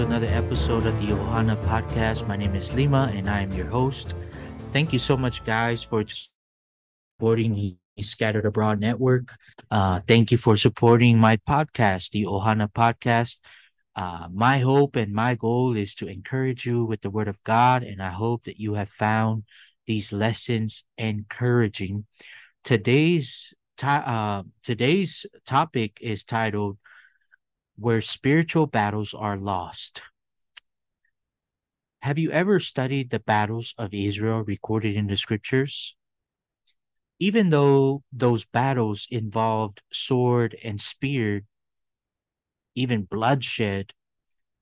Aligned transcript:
to 0.00 0.06
another 0.06 0.28
episode 0.28 0.86
of 0.86 0.98
the 0.98 1.12
Ohana 1.12 1.62
Podcast. 1.66 2.26
My 2.26 2.34
name 2.34 2.54
is 2.54 2.72
Lima, 2.72 3.12
and 3.14 3.28
I 3.28 3.42
am 3.42 3.52
your 3.52 3.66
host. 3.66 4.14
Thank 4.70 4.94
you 4.94 4.98
so 4.98 5.14
much, 5.14 5.44
guys, 5.44 5.82
for 5.82 6.02
supporting 7.18 7.54
the 7.54 7.76
Scattered 8.02 8.46
Abroad 8.46 8.80
Network. 8.80 9.36
Uh, 9.70 10.00
thank 10.08 10.32
you 10.32 10.38
for 10.38 10.56
supporting 10.56 11.18
my 11.18 11.36
podcast, 11.36 12.12
the 12.12 12.24
Ohana 12.24 12.72
Podcast. 12.72 13.40
Uh, 13.94 14.28
my 14.32 14.56
hope 14.60 14.96
and 14.96 15.12
my 15.12 15.34
goal 15.34 15.76
is 15.76 15.94
to 15.96 16.06
encourage 16.06 16.64
you 16.64 16.82
with 16.82 17.02
the 17.02 17.10
Word 17.10 17.28
of 17.28 17.42
God, 17.44 17.82
and 17.82 18.00
I 18.00 18.08
hope 18.08 18.44
that 18.44 18.58
you 18.58 18.74
have 18.74 18.88
found 18.88 19.44
these 19.86 20.14
lessons 20.14 20.82
encouraging. 20.96 22.06
Today's 22.64 23.52
uh, 23.82 24.44
today's 24.62 25.26
topic 25.44 25.98
is 26.00 26.24
titled 26.24 26.78
"Where 27.80 28.02
Spiritual 28.02 28.66
Battles 28.66 29.14
Are 29.14 29.38
Lost." 29.38 30.02
Have 32.02 32.18
you 32.18 32.30
ever 32.30 32.60
studied 32.60 33.08
the 33.08 33.20
battles 33.20 33.74
of 33.78 33.94
Israel 33.94 34.44
recorded 34.44 34.94
in 34.96 35.06
the 35.06 35.16
scriptures? 35.16 35.96
Even 37.18 37.48
though 37.48 38.04
those 38.12 38.44
battles 38.44 39.08
involved 39.10 39.80
sword 39.90 40.56
and 40.62 40.78
spear, 40.78 41.44
even 42.74 43.04
bloodshed, 43.04 43.94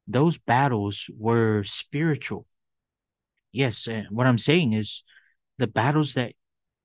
those 0.06 0.38
battles 0.38 1.10
were 1.18 1.64
spiritual. 1.64 2.46
Yes, 3.50 3.88
and 3.88 4.06
what 4.10 4.28
I'm 4.28 4.38
saying 4.38 4.74
is 4.74 5.02
the 5.58 5.66
battles 5.66 6.14
that 6.14 6.34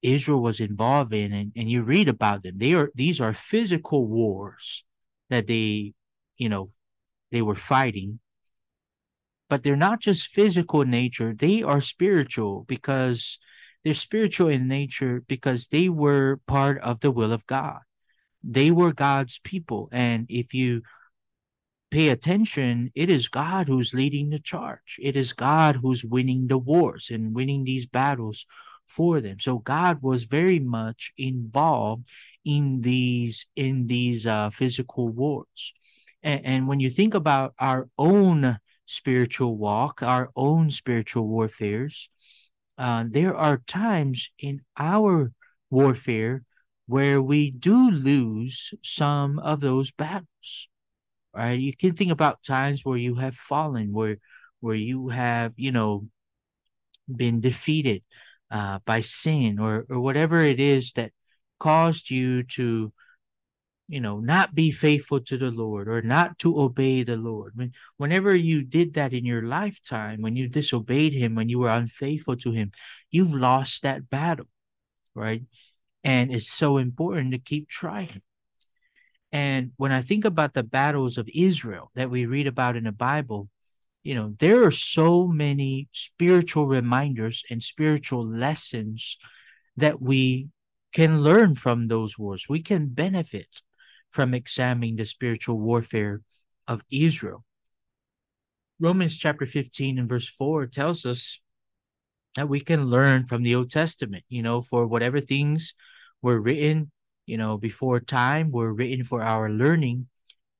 Israel 0.01 0.41
was 0.41 0.59
involved 0.59 1.13
in, 1.13 1.31
and, 1.31 1.51
and 1.55 1.69
you 1.69 1.83
read 1.83 2.07
about 2.09 2.41
them, 2.41 2.57
they 2.57 2.73
are 2.73 2.91
these 2.95 3.21
are 3.21 3.33
physical 3.33 4.07
wars 4.07 4.83
that 5.29 5.47
they, 5.47 5.93
you 6.37 6.49
know, 6.49 6.69
they 7.31 7.41
were 7.41 7.55
fighting 7.55 8.19
but 9.53 9.61
they're 9.61 9.75
not 9.75 9.99
just 9.99 10.33
physical 10.33 10.83
nature, 10.83 11.31
they 11.31 11.61
are 11.61 11.79
spiritual 11.79 12.65
because 12.67 13.37
they're 13.83 13.93
spiritual 13.93 14.47
in 14.47 14.67
nature 14.67 15.23
because 15.27 15.67
they 15.67 15.89
were 15.89 16.39
part 16.47 16.79
of 16.81 17.01
the 17.01 17.11
will 17.11 17.31
of 17.31 17.45
God. 17.45 17.81
They 18.43 18.71
were 18.71 18.93
God's 18.93 19.37
people. 19.37 19.89
And 19.91 20.25
if 20.27 20.55
you 20.55 20.81
pay 21.91 22.09
attention, 22.09 22.91
it 22.95 23.11
is 23.11 23.27
God 23.27 23.67
who's 23.67 23.93
leading 23.93 24.31
the 24.31 24.39
charge. 24.39 24.97
It 24.99 25.15
is 25.15 25.33
God 25.33 25.75
who's 25.75 26.03
winning 26.03 26.47
the 26.47 26.57
wars 26.57 27.11
and 27.11 27.35
winning 27.35 27.63
these 27.63 27.85
battles 27.85 28.47
for 28.87 29.21
them. 29.21 29.39
So 29.39 29.59
God 29.59 29.99
was 30.01 30.23
very 30.23 30.59
much 30.59 31.13
involved 31.15 32.09
in 32.43 32.81
these 32.81 33.45
in 33.55 33.85
these 33.85 34.25
uh, 34.25 34.49
physical 34.49 35.09
wars. 35.09 35.73
And, 36.23 36.45
and 36.45 36.67
when 36.67 36.79
you 36.79 36.89
think 36.89 37.13
about 37.13 37.53
our 37.59 37.89
own 37.97 38.57
spiritual 38.85 39.57
walk, 39.57 40.01
our 40.01 40.29
own 40.35 40.69
spiritual 40.69 41.27
warfares, 41.27 42.09
uh, 42.77 43.05
there 43.07 43.35
are 43.35 43.61
times 43.67 44.31
in 44.39 44.61
our 44.77 45.31
warfare 45.69 46.43
where 46.87 47.21
we 47.21 47.51
do 47.51 47.91
lose 47.91 48.73
some 48.81 49.39
of 49.39 49.59
those 49.61 49.91
battles. 49.91 50.69
Right? 51.35 51.59
You 51.59 51.75
can 51.75 51.93
think 51.93 52.11
about 52.11 52.43
times 52.43 52.85
where 52.85 52.97
you 52.97 53.15
have 53.15 53.35
fallen, 53.35 53.91
where 53.91 54.17
where 54.59 54.75
you 54.75 55.09
have, 55.09 55.53
you 55.57 55.71
know, 55.71 56.07
been 57.13 57.41
defeated 57.41 58.03
uh, 58.51 58.79
by 58.85 59.01
sin 59.01 59.59
or 59.59 59.85
or 59.89 59.99
whatever 59.99 60.39
it 60.39 60.59
is 60.59 60.91
that 60.93 61.11
caused 61.59 62.11
you 62.11 62.43
to 62.43 62.93
you 63.87 63.99
know, 63.99 64.19
not 64.19 64.55
be 64.55 64.71
faithful 64.71 65.19
to 65.19 65.37
the 65.37 65.51
Lord 65.51 65.87
or 65.87 66.01
not 66.01 66.39
to 66.39 66.59
obey 66.59 67.03
the 67.03 67.17
Lord. 67.17 67.53
When, 67.55 67.73
whenever 67.97 68.33
you 68.33 68.63
did 68.63 68.93
that 68.93 69.13
in 69.13 69.25
your 69.25 69.43
lifetime, 69.43 70.21
when 70.21 70.35
you 70.35 70.47
disobeyed 70.47 71.13
Him, 71.13 71.35
when 71.35 71.49
you 71.49 71.59
were 71.59 71.69
unfaithful 71.69 72.37
to 72.37 72.51
Him, 72.51 72.71
you've 73.11 73.33
lost 73.33 73.83
that 73.83 74.09
battle, 74.09 74.47
right? 75.13 75.43
And 76.03 76.33
it's 76.33 76.51
so 76.51 76.77
important 76.77 77.31
to 77.33 77.39
keep 77.39 77.67
trying. 77.69 78.21
And 79.31 79.71
when 79.77 79.91
I 79.91 80.01
think 80.01 80.25
about 80.25 80.53
the 80.53 80.63
battles 80.63 81.17
of 81.17 81.27
Israel 81.33 81.91
that 81.95 82.09
we 82.09 82.25
read 82.25 82.47
about 82.47 82.75
in 82.75 82.83
the 82.83 82.91
Bible, 82.91 83.49
you 84.03 84.15
know, 84.15 84.35
there 84.37 84.63
are 84.63 84.71
so 84.71 85.27
many 85.27 85.87
spiritual 85.91 86.67
reminders 86.67 87.43
and 87.49 87.63
spiritual 87.63 88.27
lessons 88.27 89.17
that 89.77 90.01
we 90.01 90.49
can 90.93 91.21
learn 91.21 91.55
from 91.55 91.87
those 91.87 92.19
wars. 92.19 92.47
We 92.47 92.61
can 92.61 92.87
benefit 92.87 93.47
from 94.13 94.33
examining 94.33 94.95
the 94.95 95.05
spiritual 95.05 95.59
warfare 95.59 96.21
of 96.67 96.85
Israel. 96.91 97.43
Romans 98.79 99.17
chapter 99.17 99.45
15 99.45 99.97
and 99.97 100.07
verse 100.07 100.29
4 100.29 100.67
tells 100.67 101.05
us 101.05 101.41
that 102.35 102.47
we 102.47 102.59
can 102.59 102.85
learn 102.85 103.25
from 103.25 103.43
the 103.43 103.55
Old 103.55 103.71
Testament, 103.71 104.23
you 104.29 104.41
know, 104.41 104.61
for 104.61 104.85
whatever 104.87 105.19
things 105.19 105.73
were 106.21 106.39
written, 106.39 106.91
you 107.25 107.37
know, 107.37 107.57
before 107.57 107.99
time 107.99 108.51
were 108.51 108.71
written 108.71 109.03
for 109.03 109.21
our 109.21 109.49
learning, 109.49 110.07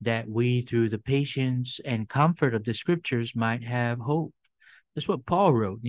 that 0.01 0.27
we, 0.27 0.61
through 0.61 0.89
the 0.89 0.97
patience 0.97 1.79
and 1.85 2.09
comfort 2.09 2.53
of 2.55 2.63
the 2.63 2.73
scriptures, 2.73 3.35
might 3.35 3.63
have 3.63 3.99
hope. 3.99 4.33
That's 4.95 5.07
what 5.07 5.25
Paul 5.25 5.53
wrote. 5.53 5.81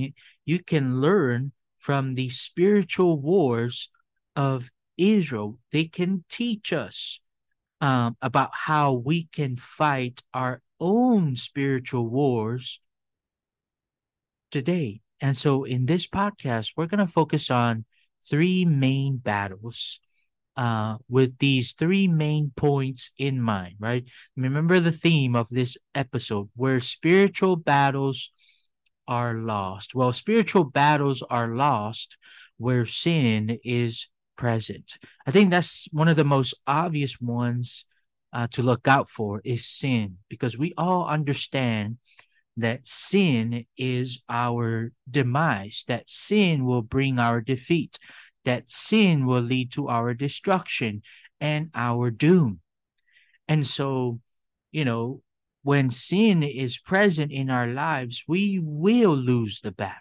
You 0.45 0.63
can 0.63 1.01
learn 1.01 1.53
from 1.79 2.15
the 2.15 2.29
spiritual 2.29 3.21
wars 3.21 3.91
of 4.37 4.71
Israel. 4.97 5.59
They 5.73 5.85
can 5.87 6.25
teach 6.29 6.73
us 6.73 7.21
um, 7.85 8.17
about 8.23 8.49
how 8.55 8.95
we 8.95 9.25
can 9.25 9.57
fight 9.57 10.23
our 10.33 10.63
own 10.81 11.37
spiritual 11.37 12.09
wars 12.09 12.81
today. 14.51 15.03
And 15.21 15.37
so 15.37 15.65
in 15.65 15.85
this 15.85 16.07
podcast, 16.07 16.73
we're 16.79 16.87
going 16.87 17.05
to 17.05 17.13
focus 17.13 17.51
on 17.51 17.85
three 18.27 18.65
main 18.65 19.19
battles 19.19 20.01
uh, 20.57 20.97
with 21.11 21.37
these 21.37 21.75
three 21.75 22.09
main 22.09 22.53
points 22.57 23.11
in 23.19 23.39
mind, 23.39 23.75
right? 23.79 24.09
Remember 24.35 24.81
the 24.81 24.91
theme 24.91 25.37
of 25.37 25.51
this 25.51 25.77
episode 25.95 26.49
where 26.57 26.81
spiritual 26.81 27.57
battles 27.57 28.33
are 29.07 29.35
lost. 29.35 29.95
Well, 29.95 30.15
spiritual 30.15 30.65
battles 30.65 31.23
are 31.29 31.55
lost 31.55 32.17
where 32.57 32.87
sin 32.87 33.59
is 33.63 34.09
present. 34.37 34.99
I 35.27 35.31
think 35.31 35.51
that's 35.51 35.89
one 35.93 36.09
of 36.09 36.17
the 36.17 36.25
most 36.25 36.55
obvious 36.67 37.21
ones 37.21 37.85
uh, 38.33 38.49
to 38.49 38.63
look 38.63 38.89
out 38.89 39.09
for 39.09 39.41
is 39.45 39.67
sin 39.67 40.19
because 40.29 40.59
we 40.59 40.75
all 40.77 41.07
understand 41.07 41.99
that 42.57 42.87
sin 42.87 43.67
is 43.77 44.23
our 44.29 44.93
demise, 45.11 45.85
that 45.89 46.09
sin 46.09 46.65
will 46.65 46.83
bring 46.83 47.19
our 47.19 47.41
defeat, 47.41 47.99
that 48.45 48.71
sin 48.71 49.27
will 49.27 49.41
lead 49.41 49.73
to 49.73 49.89
our 49.89 50.15
destruction 50.15 51.03
and 51.41 51.71
our 51.75 52.11
doom. 52.11 52.61
And 53.49 53.67
so, 53.67 54.21
you 54.71 54.85
know, 54.85 55.23
when 55.63 55.91
sin 55.91 56.43
is 56.43 56.79
present 56.79 57.33
in 57.33 57.51
our 57.51 57.67
lives, 57.67 58.25
we 58.29 58.61
will 58.63 59.17
lose 59.17 59.61
the 59.61 59.73
battle. 59.73 59.99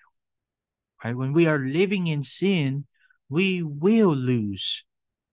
Right? 1.03 1.15
When 1.15 1.33
we 1.33 1.47
are 1.47 1.59
living 1.59 2.07
in 2.07 2.23
sin, 2.23 2.85
we 3.29 3.63
will 3.63 4.15
lose 4.15 4.83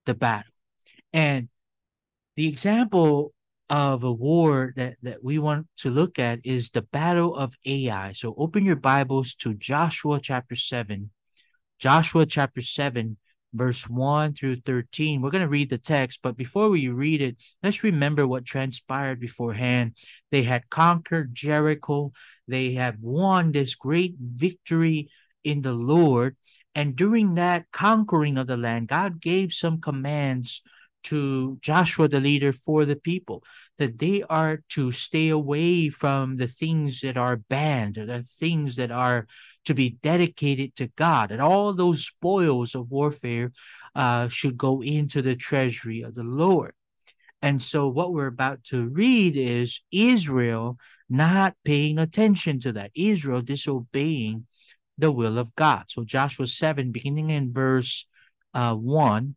the 0.05 0.13
battle. 0.13 0.51
And 1.13 1.49
the 2.35 2.47
example 2.47 3.33
of 3.69 4.03
a 4.03 4.11
war 4.11 4.73
that, 4.75 4.95
that 5.01 5.23
we 5.23 5.39
want 5.39 5.67
to 5.77 5.89
look 5.89 6.19
at 6.19 6.39
is 6.43 6.69
the 6.69 6.81
battle 6.81 7.35
of 7.35 7.55
Ai. 7.65 8.11
So 8.11 8.35
open 8.37 8.65
your 8.65 8.75
Bibles 8.75 9.33
to 9.35 9.53
Joshua 9.53 10.19
chapter 10.21 10.55
7. 10.55 11.09
Joshua 11.79 12.25
chapter 12.25 12.61
7, 12.61 13.17
verse 13.53 13.89
1 13.89 14.33
through 14.33 14.57
13. 14.61 15.21
We're 15.21 15.31
going 15.31 15.41
to 15.41 15.47
read 15.47 15.69
the 15.69 15.77
text, 15.77 16.19
but 16.21 16.37
before 16.37 16.69
we 16.69 16.89
read 16.89 17.21
it, 17.21 17.37
let's 17.63 17.83
remember 17.83 18.27
what 18.27 18.45
transpired 18.45 19.19
beforehand. 19.19 19.95
They 20.31 20.43
had 20.43 20.69
conquered 20.69 21.33
Jericho, 21.33 22.11
they 22.47 22.73
had 22.73 22.97
won 23.01 23.51
this 23.51 23.75
great 23.75 24.15
victory 24.19 25.09
in 25.43 25.61
the 25.61 25.73
Lord. 25.73 26.35
And 26.73 26.95
during 26.95 27.35
that 27.35 27.71
conquering 27.71 28.37
of 28.37 28.47
the 28.47 28.57
land, 28.57 28.87
God 28.87 29.19
gave 29.19 29.51
some 29.51 29.81
commands 29.81 30.61
to 31.03 31.57
Joshua, 31.61 32.07
the 32.07 32.19
leader 32.19 32.53
for 32.53 32.85
the 32.85 32.95
people, 32.95 33.43
that 33.77 33.99
they 33.99 34.23
are 34.23 34.61
to 34.69 34.91
stay 34.91 35.29
away 35.29 35.89
from 35.89 36.35
the 36.35 36.47
things 36.47 37.01
that 37.01 37.17
are 37.17 37.37
banned, 37.37 37.95
the 37.95 38.23
things 38.23 38.75
that 38.75 38.91
are 38.91 39.27
to 39.65 39.73
be 39.73 39.97
dedicated 40.01 40.75
to 40.75 40.87
God, 40.95 41.31
and 41.31 41.41
all 41.41 41.73
those 41.73 42.05
spoils 42.05 42.75
of 42.75 42.91
warfare 42.91 43.51
uh, 43.95 44.27
should 44.27 44.57
go 44.57 44.81
into 44.81 45.21
the 45.21 45.35
treasury 45.35 46.01
of 46.01 46.15
the 46.15 46.23
Lord. 46.23 46.73
And 47.41 47.61
so, 47.61 47.89
what 47.89 48.13
we're 48.13 48.27
about 48.27 48.63
to 48.65 48.87
read 48.87 49.35
is 49.35 49.81
Israel 49.91 50.77
not 51.09 51.55
paying 51.65 51.97
attention 51.97 52.59
to 52.61 52.71
that, 52.73 52.91
Israel 52.95 53.41
disobeying 53.41 54.45
the 55.01 55.11
will 55.11 55.37
of 55.37 55.53
God. 55.55 55.85
So 55.87 56.05
Joshua 56.05 56.47
7, 56.47 56.91
beginning 56.91 57.31
in 57.31 57.51
verse 57.51 58.05
uh, 58.53 58.75
1, 58.75 59.35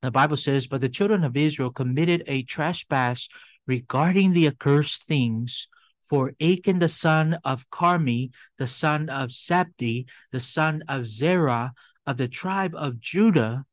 the 0.00 0.10
Bible 0.10 0.36
says, 0.36 0.66
But 0.66 0.80
the 0.80 0.88
children 0.88 1.24
of 1.24 1.36
Israel 1.36 1.70
committed 1.70 2.22
a 2.26 2.44
trespass 2.44 3.28
regarding 3.66 4.32
the 4.32 4.46
accursed 4.46 5.04
things, 5.04 5.68
For 6.02 6.32
Achan 6.40 6.78
the 6.78 6.88
son 6.88 7.38
of 7.44 7.68
Carmi, 7.70 8.30
the 8.58 8.68
son 8.68 9.08
of 9.08 9.30
Zabdi, 9.30 10.06
the 10.30 10.40
son 10.40 10.82
of 10.88 11.04
Zerah, 11.04 11.72
of 12.06 12.16
the 12.16 12.28
tribe 12.28 12.74
of 12.76 13.00
Judah, 13.00 13.64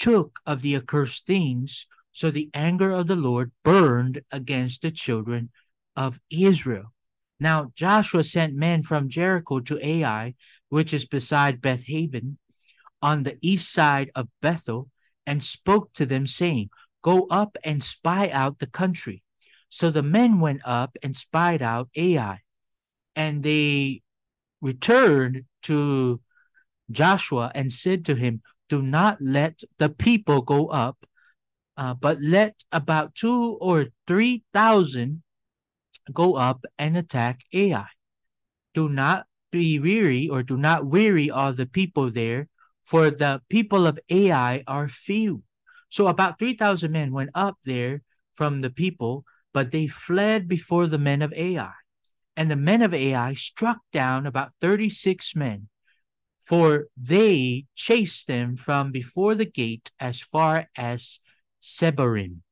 took 0.00 0.40
of 0.44 0.62
the 0.62 0.74
accursed 0.74 1.26
things, 1.26 1.86
so 2.10 2.30
the 2.30 2.50
anger 2.52 2.90
of 2.90 3.06
the 3.06 3.14
Lord 3.14 3.52
burned 3.62 4.22
against 4.32 4.82
the 4.82 4.90
children 4.90 5.50
of 5.94 6.18
Israel. 6.28 6.95
Now 7.38 7.72
Joshua 7.74 8.24
sent 8.24 8.54
men 8.54 8.82
from 8.82 9.08
Jericho 9.08 9.60
to 9.60 9.78
Ai, 9.84 10.34
which 10.68 10.94
is 10.94 11.04
beside 11.04 11.60
Beth 11.60 11.84
Aven, 11.90 12.38
on 13.02 13.22
the 13.22 13.38
east 13.42 13.72
side 13.72 14.10
of 14.14 14.28
Bethel, 14.40 14.90
and 15.26 15.42
spoke 15.42 15.92
to 15.94 16.06
them, 16.06 16.26
saying, 16.26 16.70
Go 17.02 17.26
up 17.30 17.56
and 17.62 17.82
spy 17.82 18.30
out 18.30 18.58
the 18.58 18.66
country. 18.66 19.22
So 19.68 19.90
the 19.90 20.02
men 20.02 20.40
went 20.40 20.62
up 20.64 20.96
and 21.02 21.14
spied 21.16 21.62
out 21.62 21.88
Ai, 21.96 22.40
and 23.14 23.42
they 23.42 24.02
returned 24.60 25.44
to 25.62 26.20
Joshua 26.90 27.52
and 27.54 27.72
said 27.72 28.04
to 28.06 28.14
him, 28.14 28.42
Do 28.68 28.80
not 28.80 29.20
let 29.20 29.60
the 29.78 29.88
people 29.88 30.40
go 30.42 30.68
up, 30.68 31.04
uh, 31.76 31.94
but 31.94 32.20
let 32.20 32.64
about 32.72 33.14
two 33.14 33.58
or 33.60 33.86
three 34.06 34.44
thousand 34.52 35.22
go 36.12 36.34
up 36.36 36.64
and 36.78 36.96
attack 36.96 37.40
Ai. 37.52 37.86
Do 38.74 38.88
not 38.88 39.26
be 39.50 39.78
weary 39.78 40.28
or 40.28 40.42
do 40.42 40.56
not 40.56 40.86
weary 40.86 41.30
all 41.30 41.52
the 41.52 41.66
people 41.66 42.10
there, 42.10 42.48
for 42.84 43.10
the 43.10 43.42
people 43.48 43.86
of 43.86 43.98
Ai 44.10 44.62
are 44.66 44.88
few. 44.88 45.42
So 45.88 46.08
about 46.08 46.38
3,000 46.38 46.92
men 46.92 47.12
went 47.12 47.30
up 47.34 47.58
there 47.64 48.02
from 48.34 48.60
the 48.60 48.70
people, 48.70 49.24
but 49.52 49.70
they 49.70 49.86
fled 49.86 50.46
before 50.46 50.86
the 50.86 50.98
men 50.98 51.22
of 51.22 51.32
Ai. 51.32 51.72
And 52.36 52.50
the 52.50 52.56
men 52.56 52.82
of 52.82 52.92
Ai 52.92 53.32
struck 53.34 53.78
down 53.92 54.26
about 54.26 54.52
36 54.60 55.34
men, 55.34 55.68
for 56.44 56.86
they 56.96 57.66
chased 57.74 58.26
them 58.26 58.56
from 58.56 58.92
before 58.92 59.34
the 59.34 59.46
gate 59.46 59.90
as 59.98 60.20
far 60.20 60.68
as 60.76 61.18
Shebarim, 61.62 62.42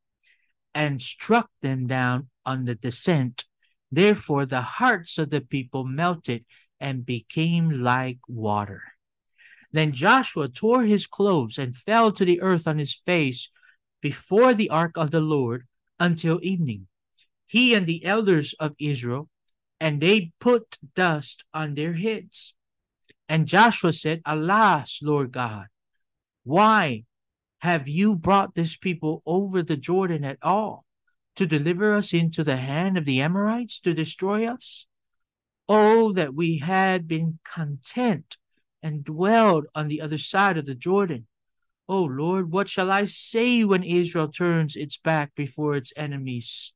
and 0.75 1.03
struck 1.03 1.51
them 1.61 1.87
down 1.87 2.29
on 2.45 2.65
the 2.65 2.75
descent. 2.75 3.45
Therefore, 3.91 4.47
the 4.47 4.61
hearts 4.61 5.19
of 5.19 5.31
the 5.31 5.41
people 5.41 5.85
melted 5.85 6.45
and 6.81 7.07
became 7.07 7.71
like 7.83 8.19
water. 8.29 8.83
Then 9.73 9.93
Joshua 9.93 10.49
tore 10.49 10.85
his 10.85 11.07
clothes 11.07 11.59
and 11.59 11.77
fell 11.77 12.13
to 12.13 12.25
the 12.25 12.41
earth 12.41 12.69
on 12.69 12.79
his 12.79 12.95
face 12.95 13.49
before 14.01 14.55
the 14.55 14.71
ark 14.71 14.97
of 14.97 15.11
the 15.11 15.21
Lord 15.21 15.67
until 15.99 16.39
evening. 16.43 16.87
He 17.47 17.75
and 17.75 17.87
the 17.87 18.05
elders 18.05 18.55
of 18.61 18.75
Israel, 18.79 19.29
and 19.81 20.01
they 20.01 20.33
put 20.41 20.79
dust 20.95 21.45
on 21.53 21.75
their 21.75 21.95
heads. 21.95 22.55
And 23.29 23.47
Joshua 23.47 23.93
said, 23.93 24.23
Alas, 24.25 25.01
Lord 25.03 25.33
God, 25.33 25.67
why 26.45 27.05
have 27.59 27.89
you 27.89 28.15
brought 28.15 28.55
this 28.55 28.77
people 28.77 29.23
over 29.25 29.63
the 29.63 29.77
Jordan 29.77 30.25
at 30.25 30.39
all 30.43 30.85
to 31.37 31.47
deliver 31.47 31.93
us 31.93 32.13
into 32.13 32.45
the 32.45 32.57
hand 32.57 32.97
of 32.97 33.05
the 33.05 33.21
Amorites 33.21 33.81
to 33.81 33.95
destroy 33.95 34.47
us? 34.47 34.87
Oh, 35.69 36.13
that 36.13 36.35
we 36.35 36.59
had 36.59 37.09
been 37.09 37.39
content 37.45 38.37
and 38.83 39.05
dwelled 39.05 39.67
on 39.75 39.89
the 39.89 40.01
other 40.01 40.19
side 40.19 40.59
of 40.59 40.67
the 40.67 40.75
Jordan. 40.75 41.27
Oh 41.89 42.05
Lord, 42.05 42.53
what 42.53 42.69
shall 42.69 42.91
I 42.91 43.07
say 43.07 43.65
when 43.65 43.83
Israel 43.83 44.29
turns 44.29 44.77
its 44.77 44.97
back 44.97 45.35
before 45.35 45.75
its 45.75 45.93
enemies? 45.97 46.73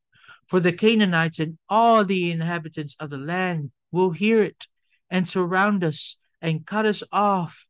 For 0.47 0.61
the 0.61 0.73
Canaanites 0.73 1.39
and 1.39 1.59
all 1.69 2.05
the 2.05 2.31
inhabitants 2.31 2.97
of 2.99 3.11
the 3.11 3.19
land 3.19 3.71
will 3.93 4.11
hear 4.11 4.43
it 4.43 4.67
and 5.11 5.29
surround 5.29 5.85
us 5.85 6.17
and 6.41 6.67
cut 6.67 6.87
us 6.87 7.03
off 7.13 7.67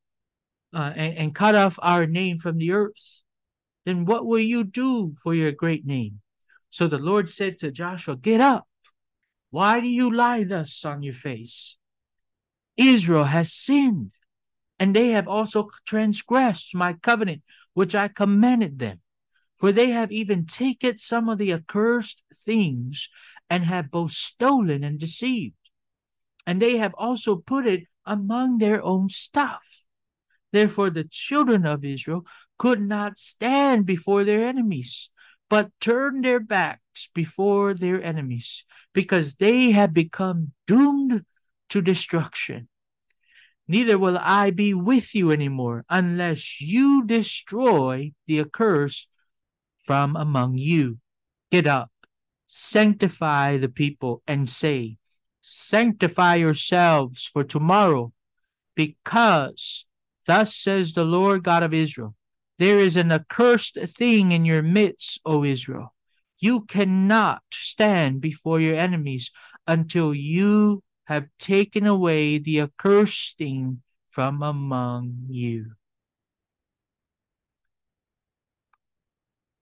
uh, 0.73 0.93
and, 0.95 1.17
and 1.17 1.35
cut 1.35 1.55
off 1.55 1.79
our 1.83 2.07
name 2.07 2.39
from 2.39 2.59
the 2.59 2.73
earth. 2.73 3.23
Then 3.85 4.05
what 4.05 4.27
will 4.27 4.39
you 4.41 4.65
do 4.65 5.15
for 5.23 5.35
your 5.35 5.53
great 5.53 5.87
name? 5.87 6.21
So 6.71 6.87
the 6.87 6.99
Lord 6.99 7.29
said 7.29 7.59
to 7.59 7.71
Joshua, 7.71 8.17
Get 8.17 8.41
up. 8.41 8.67
Why 9.51 9.81
do 9.81 9.89
you 9.89 10.11
lie 10.13 10.45
thus 10.45 10.85
on 10.85 11.03
your 11.03 11.15
face? 11.15 11.77
Israel 12.77 13.25
has 13.25 13.53
sinned, 13.53 14.13
and 14.79 14.95
they 14.95 15.09
have 15.09 15.27
also 15.27 15.71
transgressed 15.87 16.75
my 16.75 16.93
covenant, 16.93 17.43
which 17.75 17.95
I 17.95 18.09
commanded 18.09 18.79
them. 18.79 19.01
For 19.57 19.73
they 19.73 19.91
have 19.91 20.13
even 20.13 20.47
taken 20.47 20.99
some 20.99 21.29
of 21.29 21.39
the 21.39 21.53
accursed 21.53 22.23
things, 22.33 23.09
and 23.51 23.65
have 23.65 23.91
both 23.91 24.13
stolen 24.13 24.85
and 24.85 24.99
deceived. 24.99 25.55
And 26.47 26.63
they 26.63 26.77
have 26.77 26.95
also 26.97 27.37
put 27.37 27.67
it 27.67 27.85
among 28.05 28.59
their 28.59 28.83
own 28.83 29.09
stuff. 29.09 29.87
Therefore, 30.53 30.91
the 30.91 31.05
children 31.05 31.67
of 31.67 31.85
Israel 31.85 32.25
could 32.59 32.81
not 32.81 33.19
stand 33.19 33.87
before 33.87 34.25
their 34.25 34.45
enemies, 34.45 35.11
but 35.49 35.71
turn 35.81 36.23
their 36.23 36.41
backs 36.41 37.09
before 37.15 37.75
their 37.75 38.03
enemies, 38.03 38.65
because 38.93 39.37
they 39.37 39.71
have 39.71 39.93
become 39.95 40.53
doomed 40.67 41.25
to 41.71 41.81
destruction. 41.81 42.69
Neither 43.67 43.99
will 43.99 44.19
I 44.21 44.51
be 44.51 44.73
with 44.73 45.15
you 45.15 45.31
anymore 45.31 45.85
unless 45.91 46.61
you 46.61 47.05
destroy 47.05 48.13
the 48.27 48.41
accursed 48.41 49.09
from 49.79 50.17
among 50.17 50.55
you. 50.57 50.99
Get 51.51 51.67
up, 51.67 51.91
sanctify 52.47 53.59
the 53.59 53.69
people, 53.69 54.23
and 54.27 54.49
say, 54.49 54.97
Sanctify 55.41 56.37
yourselves 56.37 57.25
for 57.25 57.45
tomorrow, 57.45 58.13
because 58.75 59.87
thus 60.27 60.55
says 60.55 60.93
the 60.93 61.05
Lord 61.05 61.43
God 61.43 61.63
of 61.63 61.73
Israel 61.73 62.15
there 62.59 62.79
is 62.79 62.97
an 62.97 63.13
accursed 63.13 63.79
thing 63.97 64.33
in 64.33 64.45
your 64.45 64.63
midst, 64.63 65.21
O 65.25 65.45
Israel. 65.45 65.95
You 66.39 66.63
cannot 66.63 67.43
stand 67.53 68.21
before 68.21 68.61
your 68.61 68.75
enemies 68.75 69.31
until 69.67 70.15
you 70.15 70.83
have 71.07 71.29
taken 71.39 71.87
away 71.87 72.39
the 72.39 72.61
accursed 72.61 73.39
thing 73.39 73.83
from 74.09 74.43
among 74.43 75.27
you. 75.29 75.73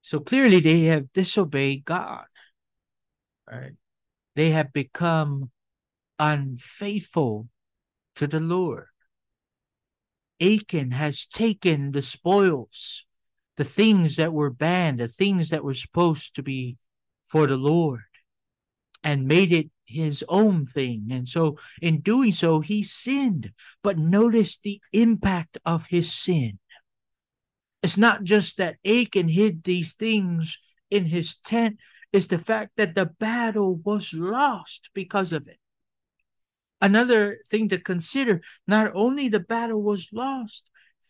So 0.01 0.21
clearly 0.21 0.61
they 0.61 0.85
have 0.85 1.13
disobeyed 1.13 1.85
God. 1.85 2.27
Right? 3.51 3.73
They 4.35 4.51
have 4.51 4.73
become 4.73 5.51
unfaithful 6.19 7.49
to 8.17 8.27
the 8.27 8.41
Lord. 8.41 8.87
Achan 10.41 10.91
has 10.93 11.25
taken 11.25 11.93
the 11.93 12.03
spoils, 12.03 13.05
the 13.57 13.65
things 13.65 14.17
that 14.17 14.33
were 14.33 14.51
banned, 14.51 15.01
the 15.01 15.09
things 15.09 15.51
that 15.51 15.65
were 15.65 15.75
supposed 15.75 16.35
to 16.37 16.43
be 16.43 16.77
for 17.25 17.47
the 17.47 17.57
Lord, 17.57 18.03
and 19.03 19.27
made 19.27 19.53
it 19.53 19.71
his 19.87 20.25
own 20.29 20.67
thing. 20.67 21.09
And 21.11 21.29
so, 21.29 21.59
in 21.81 22.01
doing 22.01 22.33
so, 22.33 22.61
he 22.61 22.83
sinned. 22.83 23.53
But 23.83 23.99
notice 23.99 24.59
the 24.59 24.81
impact 24.93 25.59
of 25.65 25.87
his 25.87 26.13
sin. 26.13 26.59
It's 27.83 27.97
not 27.97 28.25
just 28.25 28.57
that 28.57 28.77
Achan 28.85 29.29
hid 29.29 29.65
these 29.65 29.95
things 29.95 30.59
in 30.91 31.07
his 31.07 31.37
tent, 31.39 31.79
it's 32.13 32.27
the 32.27 32.39
fact 32.39 32.73
that 32.77 32.95
the 32.95 33.07
battle 33.07 33.77
was 33.77 34.13
lost 34.13 34.91
because 34.95 35.33
of 35.33 35.47
it. 35.49 35.59
Another 36.81 37.39
thing 37.49 37.69
to 37.71 37.79
consider 37.79 38.43
not 38.67 38.93
only 38.95 39.29
the 39.29 39.41
battle 39.41 39.83
was 39.83 40.11
lost, 40.13 40.69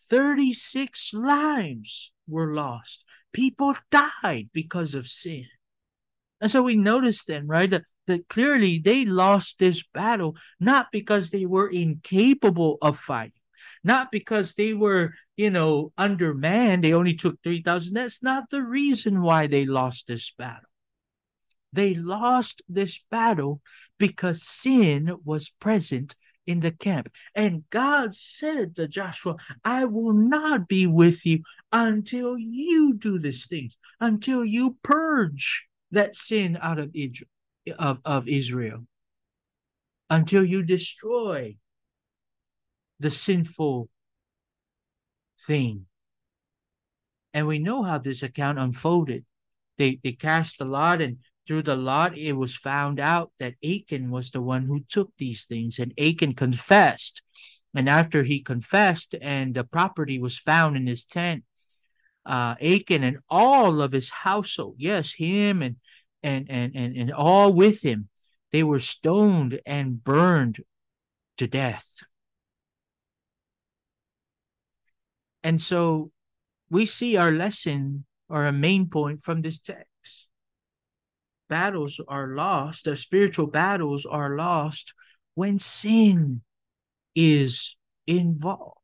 36 0.09 1.13
lives 1.13 2.11
were 2.27 2.53
lost. 2.53 3.03
People 3.33 3.75
died 3.91 4.49
because 4.53 4.95
of 4.95 5.07
sin. 5.07 5.45
And 6.39 6.49
so 6.49 6.63
we 6.63 6.75
notice 6.75 7.23
then, 7.23 7.47
right, 7.47 7.69
that, 7.69 7.83
that 8.05 8.27
clearly 8.29 8.79
they 8.79 9.05
lost 9.05 9.59
this 9.59 9.85
battle 9.93 10.35
not 10.59 10.87
because 10.91 11.29
they 11.29 11.45
were 11.45 11.67
incapable 11.67 12.77
of 12.81 12.97
fighting, 12.97 13.41
not 13.83 14.11
because 14.11 14.53
they 14.53 14.73
were, 14.73 15.13
you 15.35 15.49
know, 15.49 15.91
undermanned, 15.97 16.83
they 16.83 16.93
only 16.93 17.15
took 17.15 17.41
3,000. 17.43 17.93
That's 17.93 18.23
not 18.23 18.49
the 18.49 18.63
reason 18.63 19.21
why 19.21 19.47
they 19.47 19.65
lost 19.65 20.07
this 20.07 20.31
battle. 20.31 20.66
They 21.77 21.93
lost 21.93 22.63
this 22.67 23.05
battle 23.11 23.61
because 23.99 24.41
sin 24.41 25.15
was 25.23 25.51
present 25.59 26.15
in 26.47 26.61
the 26.61 26.71
camp. 26.71 27.11
And 27.35 27.69
God 27.69 28.15
said 28.15 28.75
to 28.77 28.87
Joshua, 28.87 29.35
I 29.63 29.85
will 29.85 30.13
not 30.13 30.67
be 30.67 30.87
with 30.87 31.23
you 31.23 31.43
until 31.71 32.35
you 32.35 32.95
do 32.97 33.19
these 33.19 33.45
things, 33.45 33.77
until 33.99 34.43
you 34.43 34.77
purge 34.81 35.67
that 35.91 36.15
sin 36.15 36.57
out 36.63 36.79
of 36.79 36.89
Israel, 36.95 37.29
of, 37.77 38.01
of 38.03 38.27
Israel, 38.27 38.87
until 40.09 40.43
you 40.43 40.63
destroy 40.63 41.57
the 42.99 43.11
sinful 43.11 43.87
thing. 45.45 45.85
And 47.35 47.45
we 47.45 47.59
know 47.59 47.83
how 47.83 47.99
this 47.99 48.23
account 48.23 48.57
unfolded. 48.57 49.25
They, 49.77 49.99
they 50.03 50.13
cast 50.13 50.57
the 50.57 50.65
lot 50.65 51.03
and 51.03 51.17
through 51.47 51.63
the 51.63 51.75
lot, 51.75 52.17
it 52.17 52.33
was 52.33 52.55
found 52.55 52.99
out 52.99 53.31
that 53.39 53.55
Achan 53.63 54.11
was 54.11 54.31
the 54.31 54.41
one 54.41 54.65
who 54.65 54.81
took 54.81 55.11
these 55.17 55.45
things, 55.45 55.79
and 55.79 55.93
Achan 55.97 56.33
confessed. 56.33 57.21
And 57.73 57.87
after 57.87 58.23
he 58.23 58.41
confessed, 58.41 59.15
and 59.21 59.55
the 59.55 59.63
property 59.63 60.19
was 60.19 60.37
found 60.37 60.75
in 60.75 60.87
his 60.87 61.05
tent, 61.05 61.43
uh, 62.25 62.55
Achan 62.61 63.03
and 63.03 63.19
all 63.29 63.81
of 63.81 63.93
his 63.93 64.09
household, 64.09 64.75
yes, 64.77 65.13
him 65.13 65.61
and 65.61 65.77
and 66.21 66.47
and 66.49 66.75
and, 66.75 66.95
and 66.97 67.11
all 67.11 67.53
with 67.53 67.83
him, 67.83 68.09
they 68.51 68.63
were 68.63 68.79
stoned 68.79 69.59
and 69.65 70.03
burned 70.03 70.59
to 71.37 71.47
death. 71.47 71.99
And 75.43 75.61
so 75.61 76.11
we 76.69 76.85
see 76.85 77.15
our 77.15 77.31
lesson 77.31 78.05
or 78.27 78.45
a 78.45 78.51
main 78.51 78.89
point 78.89 79.21
from 79.21 79.41
this 79.41 79.59
text. 79.59 79.85
Battles 81.49 82.01
are 82.07 82.27
lost, 82.27 82.85
the 82.85 82.95
spiritual 82.95 83.47
battles 83.47 84.05
are 84.05 84.35
lost 84.35 84.93
when 85.35 85.59
sin 85.59 86.41
is 87.15 87.77
involved. 88.05 88.77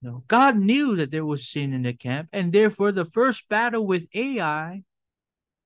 No, 0.00 0.24
God 0.26 0.56
knew 0.56 0.96
that 0.96 1.10
there 1.10 1.24
was 1.24 1.48
sin 1.48 1.72
in 1.72 1.82
the 1.82 1.92
camp, 1.92 2.28
and 2.32 2.52
therefore 2.52 2.90
the 2.90 3.04
first 3.04 3.48
battle 3.48 3.86
with 3.86 4.08
Ai 4.14 4.82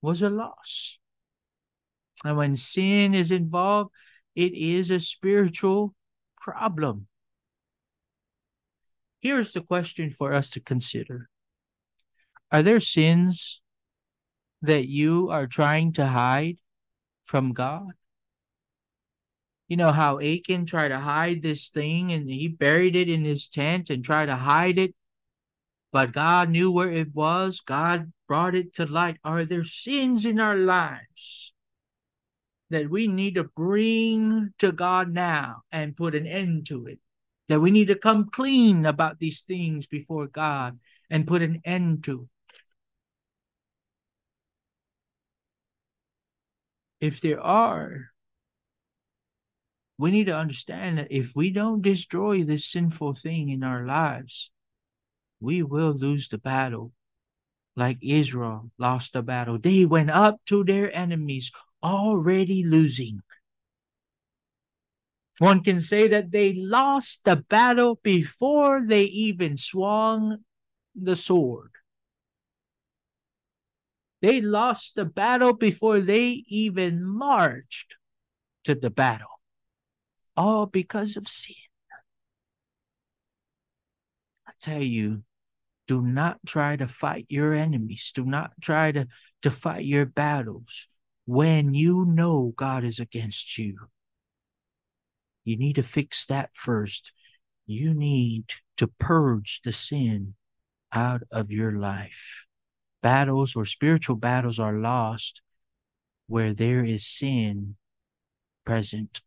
was 0.03 0.21
a 0.21 0.29
loss. 0.29 0.99
And 2.25 2.37
when 2.37 2.57
sin 2.57 3.15
is 3.15 3.31
involved, 3.31 3.91
it 4.35 4.53
is 4.53 4.91
a 4.91 5.01
spiritual 5.01 5.95
problem. 6.39 7.07
Here's 9.21 9.53
the 9.53 9.63
question 9.63 10.11
for 10.11 10.33
us 10.33 10.51
to 10.51 10.61
consider 10.61 11.29
Are 12.53 12.63
there 12.63 12.81
sins 12.81 13.63
that 14.63 14.89
you 14.89 15.31
are 15.31 15.47
trying 15.47 15.93
to 15.95 16.07
hide 16.07 16.59
from 17.25 17.53
God? 17.53 17.93
You 19.69 19.77
know 19.77 19.93
how 19.93 20.21
Achan 20.21 20.67
tried 20.67 20.89
to 20.89 21.01
hide 21.01 21.43
this 21.43 21.69
thing 21.69 22.13
and 22.13 22.29
he 22.29 22.49
buried 22.49 22.95
it 22.95 23.09
in 23.09 23.25
his 23.25 23.49
tent 23.49 23.91
and 23.91 24.05
tried 24.05 24.27
to 24.27 24.37
hide 24.37 24.79
it, 24.79 24.95
but 25.93 26.13
God 26.13 26.51
knew 26.51 26.71
where 26.71 26.91
it 26.91 27.15
was. 27.15 27.61
God 27.61 28.13
brought 28.29 28.55
it 28.55 28.75
to 28.75 28.87
light. 28.87 29.19
Are 29.25 29.45
there 29.45 29.65
sins 29.65 30.25
in 30.25 30.39
our 30.39 30.57
lives 30.57 31.53
that 32.71 32.91
we 32.91 33.07
need 33.07 33.35
to 33.35 33.45
bring 33.45 34.53
to 34.59 34.73
God 34.73 35.11
now 35.11 35.63
and 35.73 35.97
put 35.97 36.15
an 36.15 36.27
end 36.27 36.67
to 36.67 36.87
it? 36.87 37.01
that 37.49 37.61
we 37.61 37.71
need 37.71 37.89
to 37.89 37.95
come 37.95 38.29
clean 38.31 38.87
about 38.87 39.19
these 39.19 39.41
things 39.41 39.87
before 39.87 40.27
God 40.27 40.79
and 41.11 41.27
put 41.27 41.43
an 41.43 41.61
end 41.65 42.05
to. 42.05 42.29
If 47.01 47.21
there 47.21 47.41
are, 47.41 48.11
we 49.99 50.11
need 50.11 50.25
to 50.25 50.37
understand 50.37 50.99
that 50.99 51.09
if 51.11 51.35
we 51.35 51.51
don't 51.51 51.83
destroy 51.83 52.45
this 52.45 52.67
sinful 52.67 53.15
thing 53.15 53.49
in 53.49 53.63
our 53.63 53.87
lives, 53.87 54.51
we 55.41 55.63
will 55.63 55.93
lose 55.93 56.29
the 56.29 56.39
battle. 56.39 56.93
Like 57.77 57.99
Israel 58.01 58.71
lost 58.79 59.13
the 59.13 59.23
battle. 59.23 59.59
They 59.59 59.85
went 59.85 60.11
up 60.11 60.41
to 60.47 60.65
their 60.65 60.95
enemies 60.97 61.53
already 61.83 62.65
losing. 62.65 63.21
One 65.39 65.63
can 65.63 65.81
say 65.81 66.09
that 66.09 66.33
they 66.33 66.55
lost 66.55 67.25
the 67.25 67.37
battle 67.37 68.01
before 68.03 68.87
they 68.87 69.05
even 69.05 69.59
swung 69.59 70.39
the 70.95 71.17
sword. 71.17 71.73
They 74.27 74.41
lost 74.41 74.97
the 74.97 75.05
battle 75.05 75.53
before 75.53 76.01
they 76.01 76.43
even 76.49 77.05
marched 77.05 77.97
to 78.65 78.75
the 78.75 78.91
battle. 78.91 79.41
All 80.37 80.67
because 80.67 81.17
of 81.17 81.29
sin. 81.29 81.55
I 84.45 84.51
tell 84.61 84.83
you, 84.83 85.23
do 85.87 86.03
not 86.03 86.41
try 86.45 86.75
to 86.75 86.89
fight 86.89 87.27
your 87.29 87.55
enemies. 87.55 88.11
Do 88.13 88.25
not 88.25 88.51
try 88.61 88.91
to, 88.91 89.07
to 89.43 89.51
fight 89.53 89.85
your 89.85 90.07
battles 90.07 90.89
when 91.25 91.73
you 91.73 92.05
know 92.05 92.53
God 92.57 92.83
is 92.83 92.99
against 92.99 93.57
you. 93.59 93.77
You 95.45 95.57
need 95.57 95.77
to 95.77 95.85
fix 95.85 96.27
that 96.27 96.51
first. 96.53 97.13
You 97.65 97.95
need 97.95 98.47
to 98.79 98.89
purge 98.99 99.61
the 99.63 99.73
sin 99.73 100.35
out 100.93 101.23
of 101.31 101.53
your 101.53 101.71
life. 101.71 102.46
Battles 103.07 103.55
or 103.55 103.65
spiritual 103.65 104.17
battles 104.17 104.59
are 104.59 104.73
lost 104.73 105.41
where 106.27 106.53
there 106.53 106.85
is 106.85 107.07
sin 107.07 107.77
present. 108.65 109.21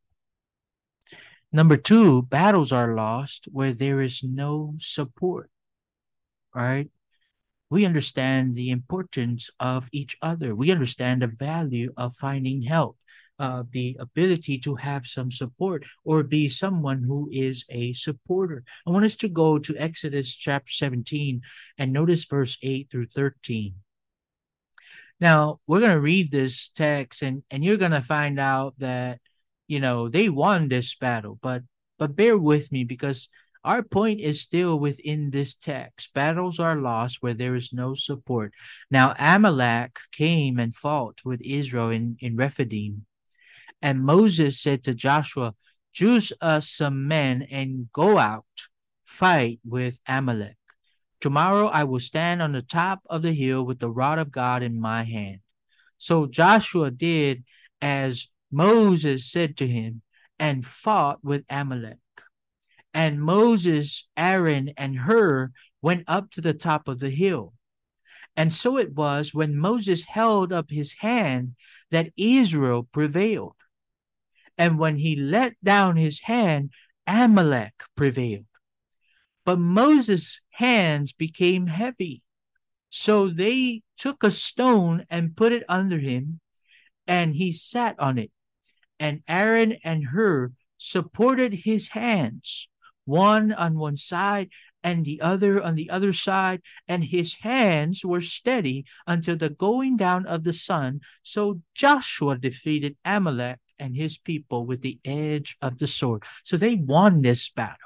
Number 1.54 1.78
two, 1.78 2.24
battles 2.24 2.74
are 2.74 2.94
lost 2.94 3.48
where 3.50 3.74
there 3.74 4.02
is 4.02 4.22
no 4.22 4.76
support. 4.80 5.50
Right? 6.54 6.90
We 7.70 7.86
understand 7.86 8.58
the 8.58 8.70
importance 8.70 9.50
of 9.62 9.88
each 9.94 10.18
other. 10.22 10.54
We 10.54 10.72
understand 10.72 11.22
the 11.22 11.28
value 11.28 11.94
of 11.96 12.18
finding 12.18 12.64
help 12.64 12.98
uh, 13.40 13.64
the 13.72 13.98
ability 14.00 14.60
to 14.60 14.76
have 14.76 15.06
some 15.06 15.32
support 15.32 15.86
or 16.04 16.24
be 16.24 16.50
someone 16.50 17.04
who 17.04 17.30
is 17.32 17.66
a 17.70 17.94
supporter. 17.94 18.64
I 18.86 18.92
want 18.92 19.06
us 19.06 19.16
to 19.18 19.30
go 19.30 19.58
to 19.60 19.78
Exodus 19.78 20.36
chapter 20.36 20.72
17 20.72 21.42
and 21.78 21.94
notice 21.94 22.26
verse 22.26 22.58
8 22.62 22.90
through 22.92 23.08
13. 23.08 23.76
Now, 25.22 25.60
we're 25.68 25.80
going 25.80 25.92
to 25.92 26.00
read 26.00 26.32
this 26.32 26.70
text 26.70 27.22
and, 27.22 27.44
and 27.50 27.64
you're 27.64 27.78
going 27.78 27.92
to 27.92 28.02
find 28.02 28.40
out 28.40 28.76
that, 28.80 29.20
you 29.68 29.80
know, 29.80 30.10
they 30.10 30.30
won 30.30 30.70
this 30.70 30.96
battle, 30.96 31.38
but 31.42 31.64
but 31.98 32.16
bear 32.16 32.38
with 32.38 32.72
me 32.72 32.86
because 32.86 33.28
our 33.64 33.84
point 33.84 34.22
is 34.22 34.42
still 34.42 34.80
within 34.80 35.32
this 35.32 35.54
text. 35.54 36.14
Battles 36.14 36.60
are 36.60 36.78
lost 36.78 37.18
where 37.22 37.34
there 37.34 37.56
is 37.56 37.74
no 37.74 37.94
support. 37.94 38.54
Now, 38.90 39.14
Amalek 39.20 40.00
came 40.14 40.60
and 40.60 40.74
fought 40.74 41.20
with 41.26 41.42
Israel 41.42 41.90
in, 41.90 42.16
in 42.22 42.38
Rephidim. 42.38 43.06
And 43.82 44.04
Moses 44.04 44.60
said 44.60 44.84
to 44.84 44.94
Joshua, 44.94 45.56
Choose 45.94 46.32
us 46.42 46.70
some 46.70 47.08
men 47.08 47.42
and 47.50 47.92
go 47.92 48.18
out, 48.18 48.46
fight 49.04 49.60
with 49.66 50.00
Amalek. 50.08 50.56
Tomorrow 51.20 51.68
I 51.68 51.84
will 51.84 52.00
stand 52.00 52.42
on 52.42 52.52
the 52.54 52.62
top 52.62 53.02
of 53.10 53.22
the 53.22 53.34
hill 53.34 53.66
with 53.66 53.80
the 53.80 53.90
rod 53.92 54.20
of 54.20 54.32
God 54.32 54.64
in 54.64 54.80
my 54.80 55.04
hand. 55.04 55.40
So 55.98 56.28
Joshua 56.28 56.92
did 56.92 57.44
as 57.82 58.30
Moses 58.52 59.30
said 59.30 59.58
to 59.58 59.68
him 59.68 60.02
and 60.38 60.66
fought 60.66 61.24
with 61.24 61.44
Amalek. 61.50 61.98
And 62.94 63.22
Moses, 63.22 64.08
Aaron, 64.16 64.74
and 64.78 64.98
Hur 64.98 65.52
went 65.82 66.06
up 66.08 66.32
to 66.32 66.42
the 66.42 66.54
top 66.54 66.88
of 66.88 67.00
the 67.00 67.10
hill. 67.10 67.54
And 68.36 68.54
so 68.54 68.78
it 68.78 68.94
was 68.94 69.34
when 69.34 69.58
Moses 69.58 70.04
held 70.04 70.54
up 70.54 70.70
his 70.70 70.94
hand 70.94 71.56
that 71.92 72.12
Israel 72.16 72.88
prevailed. 72.92 73.56
And 74.60 74.78
when 74.78 74.98
he 74.98 75.16
let 75.16 75.56
down 75.64 75.96
his 75.96 76.20
hand, 76.24 76.72
Amalek 77.08 77.74
prevailed. 77.96 78.46
But 79.46 79.58
Moses' 79.58 80.42
hands 80.52 81.14
became 81.14 81.68
heavy. 81.68 82.22
So 82.90 83.30
they 83.30 83.84
took 83.98 84.22
a 84.22 84.30
stone 84.30 85.06
and 85.10 85.38
put 85.38 85.54
it 85.54 85.64
under 85.70 85.98
him, 85.98 86.42
and 87.08 87.36
he 87.36 87.54
sat 87.54 87.98
on 88.00 88.18
it. 88.18 88.32
And 89.00 89.24
Aaron 89.30 89.78
and 89.84 90.08
Hur 90.08 90.52
supported 90.78 91.54
his 91.54 91.90
hands, 91.90 92.68
one 93.06 93.54
on 93.54 93.80
one 93.80 93.96
side 93.96 94.50
and 94.84 95.06
the 95.06 95.22
other 95.22 95.62
on 95.62 95.76
the 95.76 95.90
other 95.90 96.14
side, 96.14 96.62
and 96.88 97.04
his 97.06 97.36
hands 97.36 98.04
were 98.04 98.22
steady 98.22 98.86
until 99.08 99.38
the 99.38 99.50
going 99.50 99.98
down 99.98 100.26
of 100.26 100.44
the 100.44 100.54
sun. 100.54 101.00
So 101.24 101.62
Joshua 101.74 102.38
defeated 102.38 102.98
Amalek 103.06 103.60
and 103.80 103.96
his 103.96 104.18
people 104.18 104.66
with 104.66 104.82
the 104.82 105.00
edge 105.06 105.58
of 105.62 105.78
the 105.78 105.88
sword. 105.88 106.24
So 106.44 106.58
they 106.58 106.76
won 106.76 107.22
this 107.22 107.50
battle. 107.50 107.78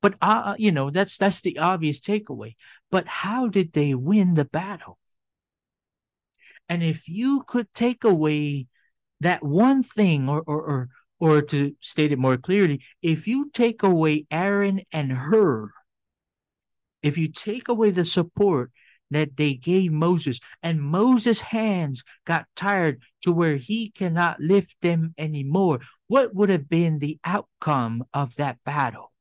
But 0.00 0.14
uh, 0.20 0.54
you 0.58 0.72
know, 0.72 0.90
that's 0.90 1.16
that's 1.16 1.40
the 1.40 1.58
obvious 1.58 2.00
takeaway. 2.00 2.56
But 2.90 3.06
how 3.06 3.48
did 3.48 3.72
they 3.72 3.94
win 3.94 4.34
the 4.34 4.44
battle? 4.44 4.98
And 6.68 6.82
if 6.82 7.08
you 7.08 7.44
could 7.46 7.72
take 7.72 8.02
away 8.02 8.66
that 9.20 9.44
one 9.44 9.82
thing 9.82 10.28
or 10.28 10.42
or 10.46 10.60
or 10.62 10.88
or 11.20 11.42
to 11.42 11.76
state 11.78 12.10
it 12.10 12.18
more 12.18 12.36
clearly, 12.36 12.82
if 13.00 13.28
you 13.28 13.50
take 13.54 13.84
away 13.84 14.26
Aaron 14.30 14.80
and 14.90 15.12
Hur, 15.12 15.70
if 17.02 17.16
you 17.16 17.28
take 17.28 17.68
away 17.68 17.90
the 17.90 18.04
support 18.04 18.72
that 19.12 19.36
they 19.36 19.54
gave 19.54 19.92
Moses, 19.92 20.40
and 20.62 20.80
Moses' 20.82 21.40
hands 21.40 22.02
got 22.24 22.46
tired 22.56 23.02
to 23.22 23.32
where 23.32 23.56
he 23.56 23.90
cannot 23.90 24.40
lift 24.40 24.76
them 24.82 25.14
anymore. 25.16 25.80
What 26.08 26.34
would 26.34 26.50
have 26.50 26.68
been 26.68 26.98
the 26.98 27.18
outcome 27.24 28.04
of 28.12 28.36
that 28.36 28.58
battle? 28.64 29.12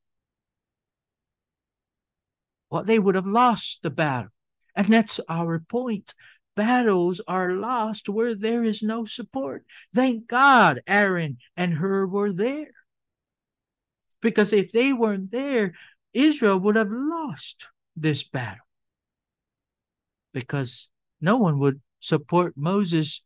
Well, 2.69 2.83
they 2.83 2.99
would 2.99 3.15
have 3.15 3.27
lost 3.27 3.83
the 3.83 3.89
battle. 3.89 4.31
And 4.75 4.87
that's 4.87 5.19
our 5.27 5.59
point. 5.59 6.13
battles 6.55 7.21
are 7.27 7.53
lost 7.53 8.09
where 8.09 8.35
there 8.35 8.63
is 8.63 8.83
no 8.83 9.05
support. 9.05 9.65
Thank 9.93 10.27
God 10.27 10.81
Aaron 10.87 11.37
and 11.55 11.75
Hur 11.75 12.05
were 12.05 12.31
there. 12.31 12.71
Because 14.21 14.53
if 14.53 14.71
they 14.71 14.93
weren't 14.93 15.31
there, 15.31 15.73
Israel 16.13 16.59
would 16.59 16.75
have 16.75 16.91
lost 16.91 17.67
this 17.95 18.23
battle. 18.23 18.65
Because 20.33 20.89
no 21.19 21.37
one 21.37 21.59
would 21.59 21.81
support 21.99 22.53
Moses' 22.55 23.21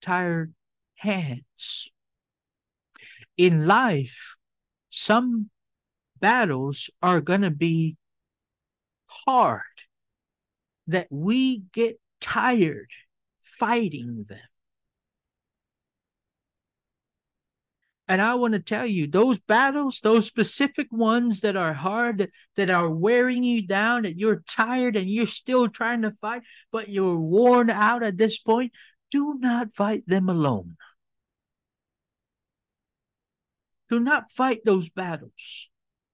tired 0.00 0.54
hands. 0.96 1.90
In 3.36 3.66
life, 3.66 4.36
some 4.90 5.50
battles 6.20 6.90
are 7.02 7.20
going 7.20 7.42
to 7.42 7.50
be 7.50 7.96
hard 9.06 9.62
that 10.86 11.08
we 11.10 11.62
get 11.72 11.98
tired 12.20 12.90
fighting 13.42 14.24
them. 14.28 14.38
And 18.06 18.20
I 18.20 18.34
want 18.34 18.52
to 18.52 18.60
tell 18.60 18.86
you, 18.86 19.06
those 19.06 19.38
battles, 19.38 20.00
those 20.00 20.26
specific 20.26 20.88
ones 20.90 21.40
that 21.40 21.56
are 21.56 21.72
hard, 21.72 22.30
that 22.56 22.68
are 22.68 22.90
wearing 22.90 23.42
you 23.44 23.66
down, 23.66 24.02
that 24.02 24.18
you're 24.18 24.42
tired 24.46 24.94
and 24.94 25.08
you're 25.08 25.26
still 25.26 25.68
trying 25.68 26.02
to 26.02 26.10
fight, 26.10 26.42
but 26.70 26.90
you're 26.90 27.18
worn 27.18 27.70
out 27.70 28.02
at 28.02 28.18
this 28.18 28.38
point, 28.38 28.72
do 29.10 29.36
not 29.38 29.72
fight 29.72 30.06
them 30.06 30.28
alone. 30.28 30.76
Do 33.88 34.00
not 34.00 34.30
fight 34.30 34.60
those 34.64 34.90
battles 34.90 35.70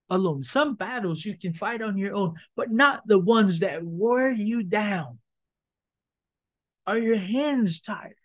alone. 0.08 0.44
Some 0.44 0.74
battles 0.74 1.24
you 1.24 1.36
can 1.36 1.52
fight 1.52 1.82
on 1.82 1.96
your 1.96 2.14
own, 2.14 2.34
but 2.54 2.70
not 2.70 3.02
the 3.06 3.18
ones 3.18 3.60
that 3.60 3.80
wear 3.82 4.30
you 4.30 4.62
down. 4.62 5.18
Are 6.86 6.98
your 6.98 7.18
hands 7.18 7.80
tired? 7.80 8.19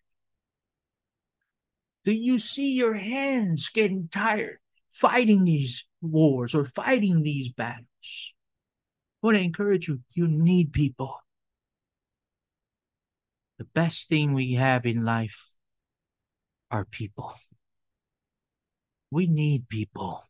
Do 2.05 2.13
you 2.13 2.37
see 2.37 2.73
your 2.73 2.93
hands 2.93 3.69
getting 3.69 4.07
tired 4.09 4.59
fighting 4.89 5.43
these 5.43 5.85
wars 6.01 6.53
or 6.53 6.63
fighting 6.63 7.23
these 7.23 7.49
battles? 7.49 8.33
I 9.23 9.27
want 9.27 9.37
to 9.37 9.43
encourage 9.43 9.87
you, 9.87 10.01
you 10.13 10.27
need 10.27 10.71
people. 10.71 11.19
The 13.57 13.65
best 13.65 14.07
thing 14.07 14.33
we 14.33 14.53
have 14.53 14.85
in 14.85 15.03
life 15.03 15.51
are 16.69 16.85
people. 16.85 17.33
We 19.09 19.25
need 19.25 19.67
people. 19.67 20.21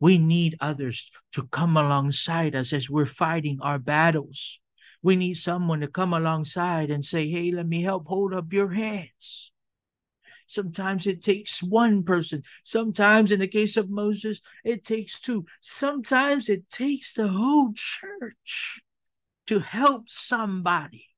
We 0.00 0.18
need 0.18 0.56
others 0.60 1.10
to 1.32 1.46
come 1.46 1.78
alongside 1.78 2.54
us 2.54 2.74
as 2.74 2.90
we're 2.90 3.06
fighting 3.06 3.58
our 3.62 3.78
battles. 3.78 4.60
We 5.02 5.16
need 5.16 5.34
someone 5.34 5.80
to 5.80 5.88
come 5.88 6.12
alongside 6.12 6.90
and 6.90 7.04
say, 7.04 7.30
Hey, 7.30 7.52
let 7.52 7.66
me 7.66 7.82
help 7.82 8.08
hold 8.08 8.34
up 8.34 8.52
your 8.52 8.72
hands. 8.72 9.52
Sometimes 10.46 11.06
it 11.06 11.22
takes 11.22 11.62
one 11.62 12.02
person. 12.02 12.42
Sometimes, 12.62 13.32
in 13.32 13.40
the 13.40 13.48
case 13.48 13.76
of 13.76 13.90
Moses, 13.90 14.40
it 14.64 14.84
takes 14.84 15.20
two. 15.20 15.46
Sometimes 15.60 16.48
it 16.48 16.70
takes 16.70 17.12
the 17.12 17.28
whole 17.28 17.72
church 17.74 18.80
to 19.46 19.58
help 19.60 20.08
somebody 20.08 21.08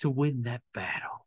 to 0.00 0.10
win 0.10 0.42
that 0.42 0.62
battle. 0.72 1.26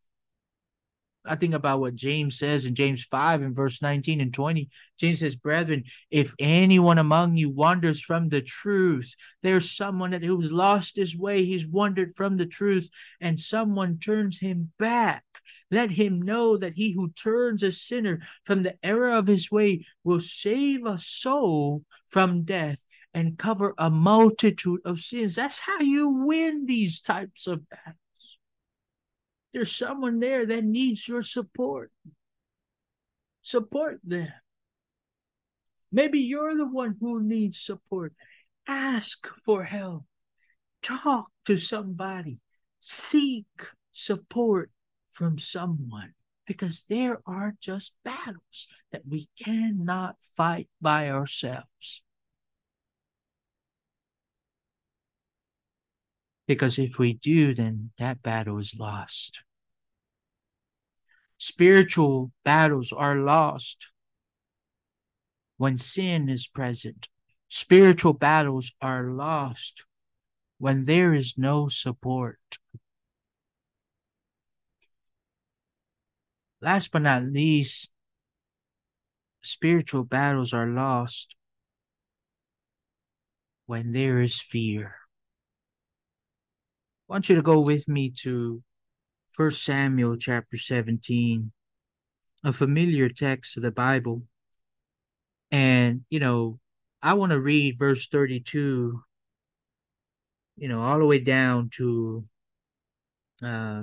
I 1.26 1.36
think 1.36 1.54
about 1.54 1.80
what 1.80 1.94
James 1.94 2.38
says 2.38 2.66
in 2.66 2.74
James 2.74 3.02
5 3.04 3.42
and 3.42 3.56
verse 3.56 3.80
19 3.80 4.20
and 4.20 4.32
20. 4.32 4.68
James 4.98 5.20
says, 5.20 5.36
Brethren, 5.36 5.84
if 6.10 6.34
anyone 6.38 6.98
among 6.98 7.36
you 7.36 7.50
wanders 7.50 8.00
from 8.00 8.28
the 8.28 8.42
truth, 8.42 9.14
there's 9.42 9.70
someone 9.70 10.10
that 10.10 10.22
who's 10.22 10.52
lost 10.52 10.96
his 10.96 11.16
way, 11.16 11.44
he's 11.44 11.66
wandered 11.66 12.14
from 12.14 12.36
the 12.36 12.46
truth, 12.46 12.90
and 13.20 13.40
someone 13.40 13.98
turns 13.98 14.38
him 14.38 14.72
back. 14.78 15.24
Let 15.70 15.90
him 15.90 16.20
know 16.20 16.56
that 16.58 16.74
he 16.76 16.92
who 16.92 17.10
turns 17.12 17.62
a 17.62 17.72
sinner 17.72 18.20
from 18.44 18.62
the 18.62 18.76
error 18.82 19.12
of 19.12 19.26
his 19.26 19.50
way 19.50 19.86
will 20.04 20.20
save 20.20 20.84
a 20.84 20.98
soul 20.98 21.84
from 22.06 22.44
death 22.44 22.84
and 23.14 23.38
cover 23.38 23.74
a 23.78 23.88
multitude 23.88 24.80
of 24.84 24.98
sins. 24.98 25.36
That's 25.36 25.60
how 25.60 25.80
you 25.80 26.10
win 26.10 26.66
these 26.66 27.00
types 27.00 27.46
of 27.46 27.68
battles. 27.68 28.03
There's 29.54 29.74
someone 29.74 30.18
there 30.18 30.44
that 30.44 30.64
needs 30.64 31.06
your 31.06 31.22
support. 31.22 31.92
Support 33.42 34.00
them. 34.02 34.32
Maybe 35.92 36.18
you're 36.18 36.56
the 36.56 36.66
one 36.66 36.96
who 37.00 37.22
needs 37.22 37.60
support. 37.60 38.14
Ask 38.66 39.28
for 39.44 39.62
help. 39.62 40.06
Talk 40.82 41.30
to 41.44 41.56
somebody. 41.58 42.40
Seek 42.80 43.46
support 43.92 44.72
from 45.08 45.38
someone 45.38 46.14
because 46.48 46.84
there 46.88 47.20
are 47.24 47.54
just 47.60 47.94
battles 48.04 48.66
that 48.90 49.02
we 49.08 49.28
cannot 49.40 50.16
fight 50.36 50.68
by 50.82 51.08
ourselves. 51.08 52.02
Because 56.46 56.78
if 56.78 56.98
we 56.98 57.14
do, 57.14 57.54
then 57.54 57.90
that 57.98 58.22
battle 58.22 58.58
is 58.58 58.74
lost. 58.78 59.42
Spiritual 61.38 62.32
battles 62.44 62.92
are 62.92 63.16
lost 63.16 63.92
when 65.56 65.78
sin 65.78 66.28
is 66.28 66.46
present. 66.46 67.08
Spiritual 67.48 68.12
battles 68.12 68.72
are 68.80 69.04
lost 69.04 69.84
when 70.58 70.82
there 70.82 71.14
is 71.14 71.38
no 71.38 71.68
support. 71.68 72.38
Last 76.60 76.90
but 76.92 77.02
not 77.02 77.22
least, 77.22 77.90
spiritual 79.42 80.04
battles 80.04 80.52
are 80.52 80.66
lost 80.66 81.36
when 83.66 83.92
there 83.92 84.18
is 84.20 84.40
fear. 84.40 85.03
Want 87.06 87.28
you 87.28 87.36
to 87.36 87.42
go 87.42 87.60
with 87.60 87.86
me 87.86 88.10
to 88.22 88.62
First 89.32 89.62
Samuel 89.62 90.16
chapter 90.16 90.56
17, 90.56 91.52
a 92.44 92.52
familiar 92.52 93.10
text 93.10 93.58
of 93.58 93.62
the 93.62 93.70
Bible. 93.70 94.22
And, 95.50 96.06
you 96.08 96.18
know, 96.18 96.60
I 97.02 97.12
want 97.12 97.32
to 97.32 97.40
read 97.40 97.78
verse 97.78 98.08
32, 98.08 99.02
you 100.56 100.68
know, 100.68 100.82
all 100.82 100.98
the 100.98 101.04
way 101.04 101.18
down 101.18 101.68
to 101.74 102.24
uh 103.42 103.82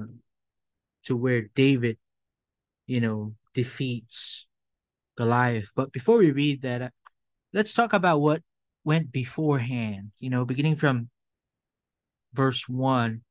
to 1.04 1.16
where 1.16 1.44
David, 1.54 1.98
you 2.88 3.02
know, 3.02 3.36
defeats 3.54 4.48
Goliath. 5.16 5.70
But 5.76 5.92
before 5.92 6.18
we 6.18 6.32
read 6.32 6.64
that, 6.64 6.92
let's 7.54 7.74
talk 7.74 7.94
about 7.94 8.20
what 8.20 8.42
went 8.84 9.12
beforehand, 9.12 10.12
you 10.20 10.32
know, 10.32 10.44
beginning 10.44 10.76
from 10.76 11.11
verse 12.34 12.68
1 12.68 13.22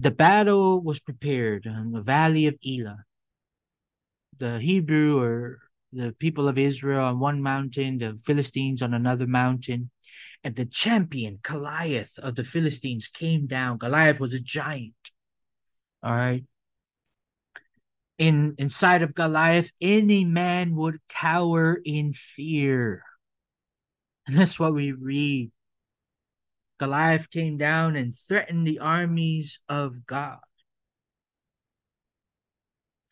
the 0.00 0.10
battle 0.10 0.82
was 0.82 0.98
prepared 0.98 1.66
in 1.66 1.92
the 1.92 2.00
valley 2.00 2.46
of 2.46 2.56
Elah. 2.66 3.04
The 4.38 4.58
Hebrew 4.58 5.20
or 5.20 5.58
the 5.92 6.12
people 6.18 6.48
of 6.48 6.56
Israel 6.56 7.04
on 7.04 7.20
one 7.20 7.42
mountain, 7.42 7.98
the 7.98 8.16
Philistines 8.24 8.80
on 8.80 8.94
another 8.94 9.26
mountain. 9.26 9.90
And 10.42 10.56
the 10.56 10.64
champion, 10.64 11.40
Goliath 11.42 12.18
of 12.18 12.34
the 12.36 12.44
Philistines, 12.44 13.08
came 13.08 13.46
down. 13.46 13.76
Goliath 13.76 14.20
was 14.20 14.32
a 14.32 14.40
giant. 14.40 14.94
All 16.02 16.14
right. 16.14 16.44
In 18.16 18.54
inside 18.56 19.02
of 19.02 19.14
Goliath, 19.14 19.70
any 19.82 20.24
man 20.24 20.76
would 20.76 21.00
cower 21.10 21.78
in 21.84 22.14
fear. 22.14 23.02
And 24.26 24.36
that's 24.38 24.58
what 24.58 24.72
we 24.72 24.92
read 24.92 25.50
Goliath 26.80 27.28
came 27.28 27.58
down 27.58 27.94
and 27.94 28.14
threatened 28.14 28.66
the 28.66 28.78
armies 28.78 29.60
of 29.68 30.06
God. 30.06 30.38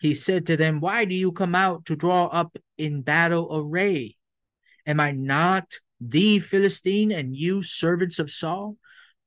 He 0.00 0.14
said 0.14 0.46
to 0.46 0.56
them, 0.56 0.80
Why 0.80 1.04
do 1.04 1.14
you 1.14 1.32
come 1.32 1.54
out 1.54 1.84
to 1.84 1.94
draw 1.94 2.28
up 2.28 2.56
in 2.78 3.02
battle 3.02 3.46
array? 3.52 4.16
Am 4.86 5.00
I 5.00 5.10
not 5.10 5.74
the 6.00 6.38
Philistine 6.38 7.12
and 7.12 7.36
you 7.36 7.62
servants 7.62 8.18
of 8.18 8.30
Saul? 8.30 8.78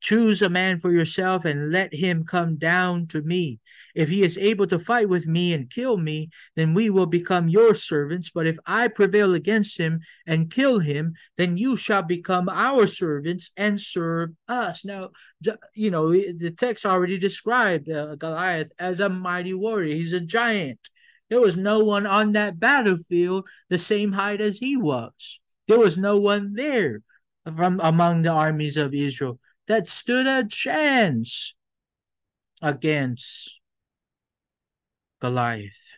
Choose 0.02 0.42
a 0.42 0.50
man 0.50 0.78
for 0.80 0.90
yourself 0.90 1.44
and 1.44 1.70
let 1.70 1.94
him 1.94 2.24
come 2.24 2.56
down 2.56 3.06
to 3.08 3.22
me. 3.22 3.60
If 3.94 4.08
he 4.08 4.22
is 4.22 4.36
able 4.36 4.66
to 4.66 4.80
fight 4.80 5.08
with 5.08 5.28
me 5.28 5.52
and 5.52 5.70
kill 5.70 5.96
me, 5.96 6.30
then 6.56 6.74
we 6.74 6.90
will 6.90 7.06
become 7.06 7.46
your 7.46 7.72
servants. 7.76 8.28
But 8.28 8.48
if 8.48 8.58
I 8.66 8.88
prevail 8.88 9.32
against 9.32 9.78
him 9.78 10.00
and 10.26 10.50
kill 10.50 10.80
him, 10.80 11.14
then 11.36 11.56
you 11.56 11.76
shall 11.76 12.02
become 12.02 12.48
our 12.48 12.88
servants 12.88 13.52
and 13.56 13.80
serve 13.80 14.30
us. 14.48 14.84
Now, 14.84 15.10
you 15.74 15.92
know, 15.92 16.10
the 16.10 16.52
text 16.56 16.84
already 16.84 17.16
described 17.16 17.88
uh, 17.88 18.16
Goliath 18.16 18.72
as 18.80 18.98
a 18.98 19.08
mighty 19.08 19.54
warrior, 19.54 19.94
he's 19.94 20.12
a 20.12 20.20
giant. 20.20 20.80
There 21.30 21.40
was 21.40 21.56
no 21.56 21.84
one 21.84 22.06
on 22.06 22.32
that 22.32 22.58
battlefield 22.58 23.48
the 23.70 23.78
same 23.78 24.12
height 24.12 24.40
as 24.40 24.58
he 24.58 24.76
was. 24.76 25.40
There 25.68 25.78
was 25.78 25.96
no 25.96 26.18
one 26.18 26.54
there 26.54 27.02
from 27.56 27.80
among 27.80 28.22
the 28.22 28.30
armies 28.30 28.76
of 28.76 28.94
Israel 28.94 29.38
that 29.68 29.88
stood 29.88 30.26
a 30.26 30.46
chance 30.46 31.54
against 32.60 33.60
Goliath. 35.20 35.96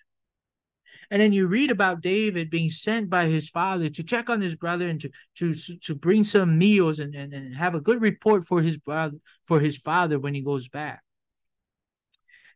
And 1.11 1.21
then 1.21 1.33
you 1.33 1.47
read 1.47 1.71
about 1.71 2.01
David 2.01 2.51
being 2.51 2.71
sent 2.71 3.09
by 3.11 3.27
his 3.27 3.49
father 3.49 3.89
to 3.89 4.03
check 4.03 4.29
on 4.29 4.41
his 4.41 4.57
brother 4.57 4.89
and 4.89 5.01
to 5.01 5.11
to 5.37 5.55
to 5.83 5.95
bring 5.95 6.25
some 6.25 6.59
meals 6.59 6.99
and, 6.99 7.15
and, 7.15 7.33
and 7.33 7.55
have 7.55 7.75
a 7.75 7.81
good 7.81 8.01
report 8.01 8.45
for 8.45 8.63
his 8.63 8.79
brother 8.79 9.19
for 9.45 9.61
his 9.61 9.79
father 9.79 10.19
when 10.19 10.35
he 10.35 10.43
goes 10.43 10.69
back. 10.69 11.03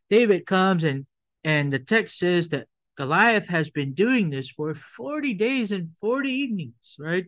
David 0.09 0.45
comes 0.45 0.83
and 0.83 1.05
and 1.43 1.71
the 1.71 1.79
text 1.79 2.17
says 2.17 2.49
that 2.49 2.67
Goliath 2.97 3.47
has 3.47 3.69
been 3.69 3.93
doing 3.93 4.29
this 4.29 4.49
for 4.49 4.73
40 4.73 5.33
days 5.35 5.71
and 5.71 5.91
40 6.01 6.29
evenings, 6.29 6.97
right? 6.99 7.27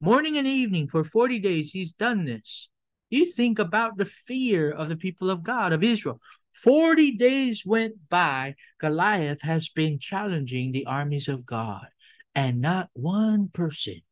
Morning 0.00 0.38
and 0.38 0.46
evening 0.46 0.86
for 0.86 1.02
40 1.02 1.40
days, 1.40 1.72
he's 1.72 1.92
done 1.92 2.24
this. 2.24 2.68
You 3.10 3.30
think 3.30 3.58
about 3.58 3.96
the 3.96 4.04
fear 4.04 4.70
of 4.70 4.88
the 4.88 4.96
people 4.96 5.30
of 5.30 5.42
God, 5.42 5.72
of 5.72 5.82
Israel. 5.82 6.20
40 6.52 7.16
days 7.16 7.64
went 7.64 8.08
by, 8.08 8.54
Goliath 8.78 9.42
has 9.42 9.68
been 9.68 9.98
challenging 9.98 10.72
the 10.72 10.86
armies 10.86 11.28
of 11.28 11.46
God, 11.46 11.86
and 12.34 12.60
not 12.60 12.90
one 12.92 13.48
person. 13.48 14.02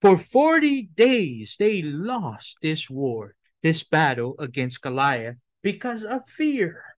For 0.00 0.16
40 0.16 0.90
days, 0.94 1.56
they 1.58 1.82
lost 1.82 2.56
this 2.62 2.88
war, 2.88 3.34
this 3.62 3.84
battle 3.84 4.34
against 4.38 4.80
Goliath 4.80 5.36
because 5.62 6.04
of 6.04 6.26
fear. 6.26 6.89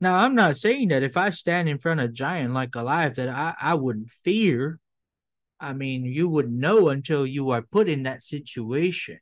Now, 0.00 0.16
I'm 0.16 0.34
not 0.34 0.56
saying 0.56 0.88
that 0.88 1.02
if 1.02 1.16
I 1.16 1.30
stand 1.30 1.68
in 1.68 1.78
front 1.78 2.00
of 2.00 2.10
a 2.10 2.12
giant 2.12 2.54
like 2.54 2.70
Goliath 2.70 3.16
that 3.16 3.28
I, 3.28 3.54
I 3.60 3.74
wouldn't 3.74 4.08
fear. 4.08 4.78
I 5.58 5.74
mean, 5.74 6.04
you 6.04 6.30
would 6.30 6.50
know 6.50 6.88
until 6.88 7.26
you 7.26 7.50
are 7.50 7.60
put 7.60 7.88
in 7.88 8.04
that 8.04 8.24
situation. 8.24 9.18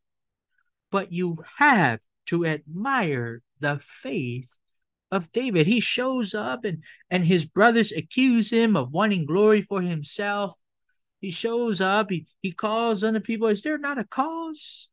But 0.93 1.13
you 1.13 1.39
have 1.57 2.01
to 2.27 2.47
admire 2.47 3.43
the 3.59 3.79
faith 3.79 4.59
of 5.11 5.33
David. 5.33 5.67
He 5.67 5.81
shows 5.81 6.33
up 6.35 6.65
and, 6.65 6.85
and 7.11 7.25
his 7.25 7.45
brothers 7.45 7.91
accuse 7.91 8.53
him 8.53 8.77
of 8.77 8.93
wanting 8.93 9.27
glory 9.27 9.63
for 9.63 9.83
himself. 9.83 10.55
He 11.21 11.31
shows 11.31 11.81
up, 11.81 12.11
he, 12.11 12.27
he 12.41 12.53
calls 12.53 13.03
on 13.03 13.15
the 13.15 13.21
people. 13.21 13.49
Is 13.49 13.63
there 13.63 13.79
not 13.79 13.99
a 13.99 14.05
cause? 14.05 14.89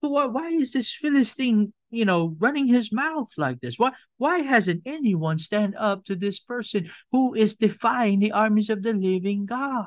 why, 0.00 0.26
why 0.26 0.48
is 0.50 0.72
this 0.72 0.94
Philistine, 0.94 1.72
you 1.90 2.04
know, 2.04 2.36
running 2.38 2.66
his 2.66 2.92
mouth 2.92 3.30
like 3.36 3.60
this? 3.60 3.78
Why, 3.78 3.92
why 4.16 4.38
hasn't 4.38 4.82
anyone 4.86 5.38
stand 5.38 5.74
up 5.76 6.04
to 6.04 6.16
this 6.16 6.40
person 6.40 6.90
who 7.12 7.34
is 7.34 7.54
defying 7.54 8.20
the 8.20 8.32
armies 8.32 8.70
of 8.70 8.82
the 8.82 8.92
living 8.92 9.46
God? 9.46 9.86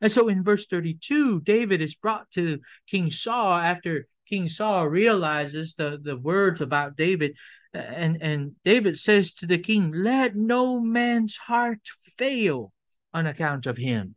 And 0.00 0.12
so 0.12 0.28
in 0.28 0.44
verse 0.44 0.66
32, 0.66 1.40
David 1.40 1.80
is 1.80 1.94
brought 1.94 2.30
to 2.32 2.60
King 2.86 3.10
Saul 3.10 3.58
after 3.58 4.06
King 4.28 4.48
Saul 4.48 4.86
realizes 4.86 5.74
the, 5.74 5.98
the 6.00 6.16
words 6.16 6.60
about 6.60 6.96
David. 6.96 7.36
And, 7.74 8.22
and 8.22 8.52
David 8.64 8.98
says 8.98 9.32
to 9.34 9.46
the 9.46 9.58
king, 9.58 9.92
Let 9.92 10.36
no 10.36 10.80
man's 10.80 11.36
heart 11.36 11.80
fail 12.16 12.72
on 13.12 13.26
account 13.26 13.66
of 13.66 13.76
him. 13.76 14.14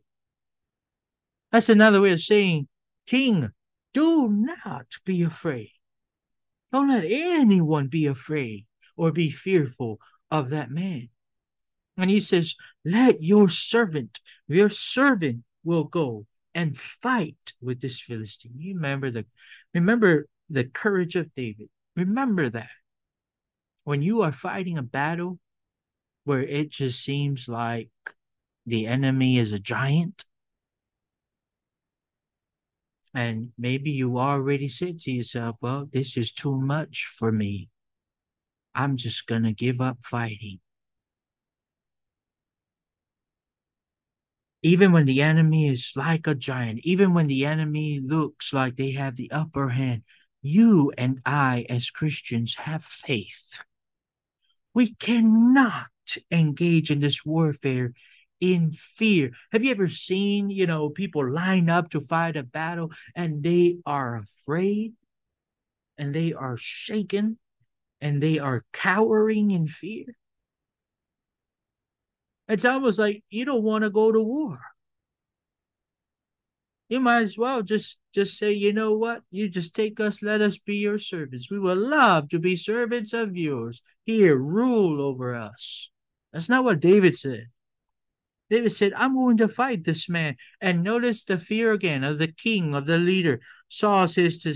That's 1.50 1.68
another 1.68 2.00
way 2.00 2.12
of 2.12 2.20
saying, 2.20 2.68
King, 3.06 3.50
do 3.92 4.28
not 4.28 4.86
be 5.04 5.22
afraid. 5.22 5.72
Don't 6.72 6.88
let 6.88 7.04
anyone 7.06 7.88
be 7.88 8.06
afraid 8.06 8.66
or 8.96 9.12
be 9.12 9.30
fearful 9.30 10.00
of 10.30 10.50
that 10.50 10.70
man. 10.70 11.08
And 11.96 12.10
he 12.10 12.20
says, 12.20 12.56
Let 12.84 13.20
your 13.20 13.48
servant, 13.48 14.18
your 14.48 14.70
servant 14.70 15.44
will 15.62 15.84
go 15.84 16.26
and 16.54 16.76
fight 16.76 17.52
with 17.60 17.80
this 17.80 18.00
Philistine. 18.00 18.52
You 18.56 18.74
remember 18.74 19.10
the 19.10 19.26
remember 19.74 20.26
the 20.48 20.64
courage 20.64 21.16
of 21.16 21.34
David. 21.34 21.68
Remember 21.96 22.48
that. 22.48 22.68
When 23.84 24.00
you 24.00 24.22
are 24.22 24.32
fighting 24.32 24.78
a 24.78 24.82
battle 24.82 25.38
where 26.24 26.42
it 26.42 26.70
just 26.70 27.04
seems 27.04 27.48
like 27.48 27.90
the 28.64 28.86
enemy 28.86 29.38
is 29.38 29.52
a 29.52 29.58
giant, 29.58 30.24
and 33.14 33.52
maybe 33.58 33.90
you 33.90 34.18
already 34.18 34.68
said 34.68 35.00
to 35.00 35.12
yourself, 35.12 35.56
well, 35.60 35.88
this 35.92 36.16
is 36.16 36.32
too 36.32 36.58
much 36.60 37.10
for 37.18 37.30
me. 37.30 37.68
I'm 38.74 38.96
just 38.96 39.26
going 39.26 39.42
to 39.42 39.52
give 39.52 39.80
up 39.80 39.98
fighting. 40.02 40.60
Even 44.62 44.92
when 44.92 45.06
the 45.06 45.20
enemy 45.20 45.68
is 45.68 45.92
like 45.96 46.26
a 46.26 46.34
giant, 46.34 46.80
even 46.84 47.12
when 47.14 47.26
the 47.26 47.44
enemy 47.44 48.00
looks 48.02 48.52
like 48.52 48.76
they 48.76 48.92
have 48.92 49.16
the 49.16 49.30
upper 49.30 49.70
hand, 49.70 50.02
you 50.40 50.92
and 50.96 51.20
I, 51.26 51.66
as 51.68 51.90
Christians, 51.90 52.54
have 52.56 52.82
faith. 52.82 53.62
We 54.72 54.94
cannot 54.94 55.88
engage 56.30 56.90
in 56.90 57.00
this 57.00 57.24
warfare 57.24 57.92
in 58.42 58.72
fear. 58.72 59.30
Have 59.52 59.62
you 59.62 59.70
ever 59.70 59.88
seen, 59.88 60.50
you 60.50 60.66
know, 60.66 60.90
people 60.90 61.26
line 61.32 61.70
up 61.70 61.90
to 61.90 62.00
fight 62.00 62.36
a 62.36 62.42
battle 62.42 62.90
and 63.14 63.44
they 63.44 63.78
are 63.86 64.16
afraid 64.16 64.94
and 65.96 66.12
they 66.12 66.32
are 66.32 66.56
shaken 66.56 67.38
and 68.00 68.20
they 68.20 68.40
are 68.40 68.64
cowering 68.72 69.52
in 69.52 69.68
fear? 69.68 70.16
It's 72.48 72.64
almost 72.64 72.98
like 72.98 73.22
you 73.30 73.44
don't 73.44 73.62
want 73.62 73.84
to 73.84 73.90
go 73.90 74.10
to 74.10 74.20
war. 74.20 74.60
You 76.88 76.98
might 76.98 77.22
as 77.22 77.38
well 77.38 77.62
just 77.62 77.98
just 78.12 78.36
say, 78.36 78.52
you 78.52 78.72
know 78.72 78.92
what? 78.92 79.22
You 79.30 79.48
just 79.48 79.72
take 79.72 80.00
us, 80.00 80.20
let 80.20 80.42
us 80.42 80.58
be 80.58 80.76
your 80.76 80.98
servants. 80.98 81.48
We 81.48 81.60
would 81.60 81.78
love 81.78 82.28
to 82.30 82.40
be 82.40 82.56
servants 82.56 83.12
of 83.12 83.36
yours. 83.36 83.80
Here, 84.04 84.36
rule 84.36 85.00
over 85.00 85.32
us. 85.32 85.90
That's 86.32 86.48
not 86.48 86.64
what 86.64 86.80
David 86.80 87.16
said. 87.16 87.46
David 88.52 88.72
said, 88.72 88.92
I'm 88.94 89.14
going 89.14 89.38
to 89.38 89.48
fight 89.48 89.82
this 89.82 90.10
man. 90.10 90.36
And 90.60 90.82
notice 90.82 91.24
the 91.24 91.38
fear 91.38 91.72
again 91.72 92.04
of 92.04 92.18
the 92.18 92.28
king, 92.28 92.74
of 92.74 92.84
the 92.84 92.98
leader. 92.98 93.40
Saul 93.68 94.06
says 94.06 94.36
to, 94.42 94.54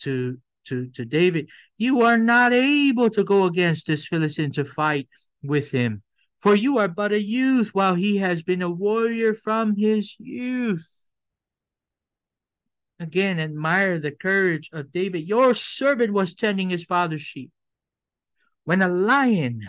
to, 0.00 0.38
to, 0.64 0.88
to, 0.88 1.04
David, 1.04 1.48
You 1.76 2.02
are 2.02 2.18
not 2.18 2.52
able 2.52 3.08
to 3.10 3.22
go 3.22 3.44
against 3.44 3.86
this 3.86 4.08
Philistine 4.08 4.50
to 4.52 4.64
fight 4.64 5.08
with 5.40 5.70
him, 5.70 6.02
for 6.40 6.56
you 6.56 6.78
are 6.78 6.88
but 6.88 7.12
a 7.12 7.22
youth, 7.22 7.72
while 7.76 7.94
he 7.94 8.16
has 8.16 8.42
been 8.42 8.60
a 8.60 8.68
warrior 8.68 9.34
from 9.34 9.76
his 9.76 10.16
youth. 10.18 11.04
Again, 12.98 13.38
admire 13.38 14.00
the 14.00 14.10
courage 14.10 14.68
of 14.72 14.90
David. 14.90 15.28
Your 15.28 15.54
servant 15.54 16.12
was 16.12 16.34
tending 16.34 16.70
his 16.70 16.84
father's 16.84 17.22
sheep. 17.22 17.52
When 18.64 18.82
a 18.82 18.88
lion 18.88 19.62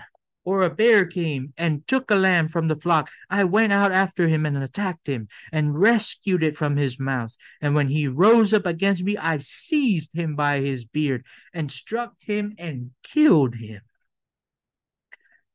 or 0.43 0.62
a 0.62 0.69
bear 0.69 1.06
came 1.06 1.54
and 1.58 1.88
took 1.88 2.10
a 2.10 2.15
lamb 2.15 2.47
from 2.47 2.67
the 2.67 2.75
flock, 2.75 3.10
I 3.30 3.43
went 3.43 3.73
out 3.73 3.91
after 3.91 4.28
him 4.28 4.45
and 4.45 4.58
attacked 4.58 5.08
him 5.08 5.28
and 5.52 5.80
rescued 5.80 6.43
it 6.43 6.56
from 6.56 6.78
his 6.78 6.99
mouth. 6.99 7.36
And 7.62 7.75
when 7.75 7.89
he 7.89 8.08
rose 8.08 8.54
up 8.54 8.65
against 8.65 9.04
me, 9.04 9.17
I 9.17 9.38
seized 9.39 10.13
him 10.13 10.36
by 10.36 10.60
his 10.60 10.86
beard 10.86 11.25
and 11.54 11.71
struck 11.71 12.13
him 12.19 12.56
and 12.58 12.91
killed 13.04 13.56
him. 13.56 13.82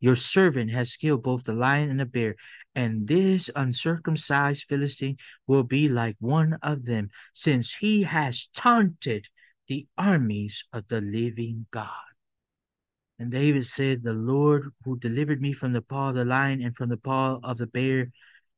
Your 0.00 0.16
servant 0.16 0.70
has 0.70 0.96
killed 0.96 1.22
both 1.22 1.44
the 1.44 1.54
lion 1.54 1.90
and 1.90 1.98
the 1.98 2.04
bear, 2.04 2.36
and 2.74 3.08
this 3.08 3.48
uncircumcised 3.56 4.64
Philistine 4.64 5.16
will 5.46 5.62
be 5.62 5.88
like 5.88 6.16
one 6.18 6.58
of 6.62 6.84
them, 6.84 7.08
since 7.32 7.76
he 7.76 8.02
has 8.02 8.48
taunted 8.54 9.28
the 9.66 9.86
armies 9.96 10.66
of 10.74 10.88
the 10.88 11.00
living 11.00 11.66
God. 11.70 12.13
And 13.18 13.30
David 13.30 13.64
said, 13.64 14.02
The 14.02 14.12
Lord 14.12 14.70
who 14.84 14.98
delivered 14.98 15.40
me 15.40 15.52
from 15.52 15.72
the 15.72 15.82
paw 15.82 16.08
of 16.08 16.16
the 16.16 16.24
lion 16.24 16.60
and 16.60 16.74
from 16.74 16.88
the 16.88 16.96
paw 16.96 17.38
of 17.42 17.58
the 17.58 17.66
bear, 17.66 18.10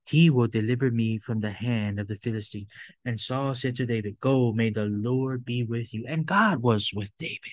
he 0.07 0.31
will 0.31 0.47
deliver 0.47 0.91
me 0.91 1.19
from 1.19 1.41
the 1.41 1.51
hand 1.51 1.99
of 2.01 2.07
the 2.07 2.17
Philistine. 2.17 2.67
And 3.05 3.21
Saul 3.21 3.55
said 3.55 3.77
to 3.77 3.87
David, 3.87 4.19
Go, 4.21 4.53
may 4.53 4.71
the 4.71 4.87
Lord 4.87 5.45
be 5.45 5.63
with 5.63 5.93
you. 5.93 6.05
And 6.09 6.25
God 6.25 6.63
was 6.63 6.93
with 6.95 7.11
David. 7.19 7.53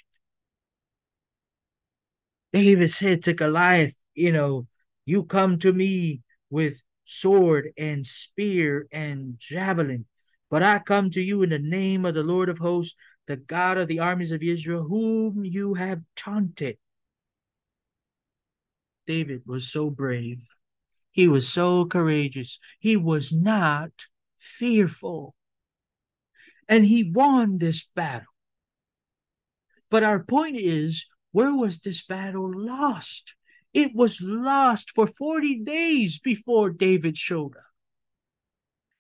David 2.54 2.92
said 2.92 3.24
to 3.24 3.34
Goliath, 3.34 3.96
You 4.14 4.32
know, 4.32 4.68
you 5.06 5.26
come 5.26 5.58
to 5.60 5.74
me 5.74 6.22
with 6.50 6.82
sword 7.04 7.72
and 7.78 8.06
spear 8.06 8.88
and 8.92 9.36
javelin, 9.40 10.06
but 10.50 10.64
I 10.64 10.80
come 10.80 11.10
to 11.12 11.22
you 11.22 11.42
in 11.42 11.50
the 11.50 11.60
name 11.60 12.06
of 12.06 12.14
the 12.14 12.24
Lord 12.24 12.50
of 12.50 12.60
hosts, 12.60 12.96
the 13.28 13.36
God 13.38 13.78
of 13.78 13.88
the 13.88 14.00
armies 14.00 14.32
of 14.32 14.44
Israel, 14.44 14.84
whom 14.88 15.44
you 15.44 15.74
have 15.74 16.02
taunted. 16.16 16.78
David 19.06 19.44
was 19.46 19.72
so 19.72 19.90
brave. 19.90 20.44
He 21.12 21.28
was 21.28 21.48
so 21.48 21.86
courageous. 21.86 22.60
He 22.80 22.98
was 22.98 23.32
not 23.32 23.92
fearful. 24.38 25.36
And 26.68 26.86
he 26.86 27.12
won 27.12 27.58
this 27.58 27.84
battle. 27.84 28.28
But 29.90 30.04
our 30.04 30.24
point 30.24 30.56
is 30.58 31.06
where 31.32 31.54
was 31.54 31.80
this 31.80 32.06
battle 32.06 32.52
lost? 32.54 33.36
It 33.74 33.92
was 33.94 34.22
lost 34.22 34.92
for 34.92 35.08
40 35.08 35.60
days 35.64 36.20
before 36.20 36.70
David 36.70 37.18
showed 37.18 37.56
up. 37.58 37.64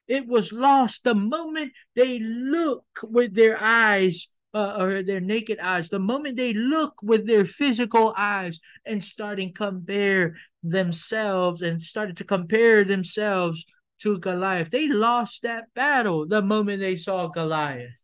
It 0.07 0.27
was 0.27 0.51
lost 0.51 1.03
the 1.03 1.15
moment 1.15 1.73
they 1.95 2.19
look 2.19 2.85
with 3.03 3.35
their 3.35 3.57
eyes 3.61 4.27
uh, 4.53 4.75
or 4.77 5.03
their 5.03 5.19
naked 5.19 5.59
eyes, 5.59 5.89
the 5.89 5.99
moment 5.99 6.37
they 6.37 6.53
look 6.53 6.95
with 7.01 7.27
their 7.27 7.45
physical 7.45 8.13
eyes 8.17 8.59
and 8.85 9.03
starting 9.03 9.53
compare 9.53 10.35
themselves 10.61 11.61
and 11.61 11.81
started 11.81 12.17
to 12.17 12.23
compare 12.23 12.83
themselves 12.83 13.65
to 13.99 14.19
Goliath, 14.19 14.69
they 14.69 14.87
lost 14.87 15.43
that 15.43 15.73
battle 15.73 16.27
the 16.27 16.41
moment 16.41 16.79
they 16.81 16.97
saw 16.97 17.27
Goliath. 17.27 18.03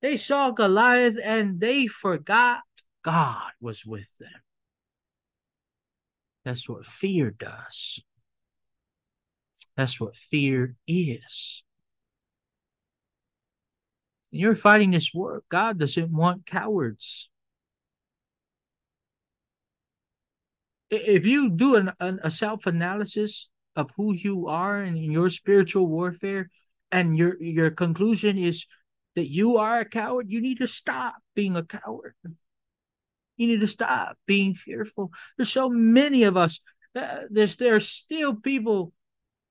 They 0.00 0.16
saw 0.16 0.50
Goliath 0.50 1.18
and 1.22 1.60
they 1.60 1.86
forgot 1.86 2.62
God 3.02 3.50
was 3.60 3.84
with 3.84 4.10
them. 4.18 4.40
That's 6.44 6.68
what 6.68 6.86
fear 6.86 7.30
does. 7.30 8.02
That's 9.76 10.00
what 10.00 10.16
fear 10.16 10.76
is. 10.86 11.64
You're 14.30 14.54
fighting 14.54 14.92
this 14.92 15.12
war. 15.12 15.42
God 15.48 15.78
doesn't 15.78 16.12
want 16.12 16.46
cowards. 16.46 17.28
If 20.90 21.26
you 21.26 21.50
do 21.50 21.76
an, 21.76 21.92
an 22.00 22.20
a 22.22 22.30
self 22.30 22.66
analysis 22.66 23.48
of 23.76 23.90
who 23.96 24.12
you 24.14 24.48
are 24.48 24.82
in 24.82 24.96
your 24.96 25.30
spiritual 25.30 25.86
warfare, 25.86 26.50
and 26.92 27.16
your 27.16 27.40
your 27.40 27.70
conclusion 27.70 28.38
is 28.38 28.66
that 29.14 29.30
you 29.30 29.56
are 29.58 29.80
a 29.80 29.84
coward, 29.84 30.30
you 30.30 30.40
need 30.40 30.58
to 30.58 30.66
stop 30.66 31.14
being 31.34 31.56
a 31.56 31.64
coward. 31.64 32.14
You 33.36 33.46
need 33.46 33.60
to 33.60 33.68
stop 33.68 34.18
being 34.26 34.54
fearful. 34.54 35.12
There's 35.36 35.52
so 35.52 35.68
many 35.68 36.24
of 36.24 36.36
us. 36.36 36.60
Uh, 36.94 37.22
there's 37.30 37.56
there's 37.56 37.88
still 37.88 38.34
people 38.34 38.92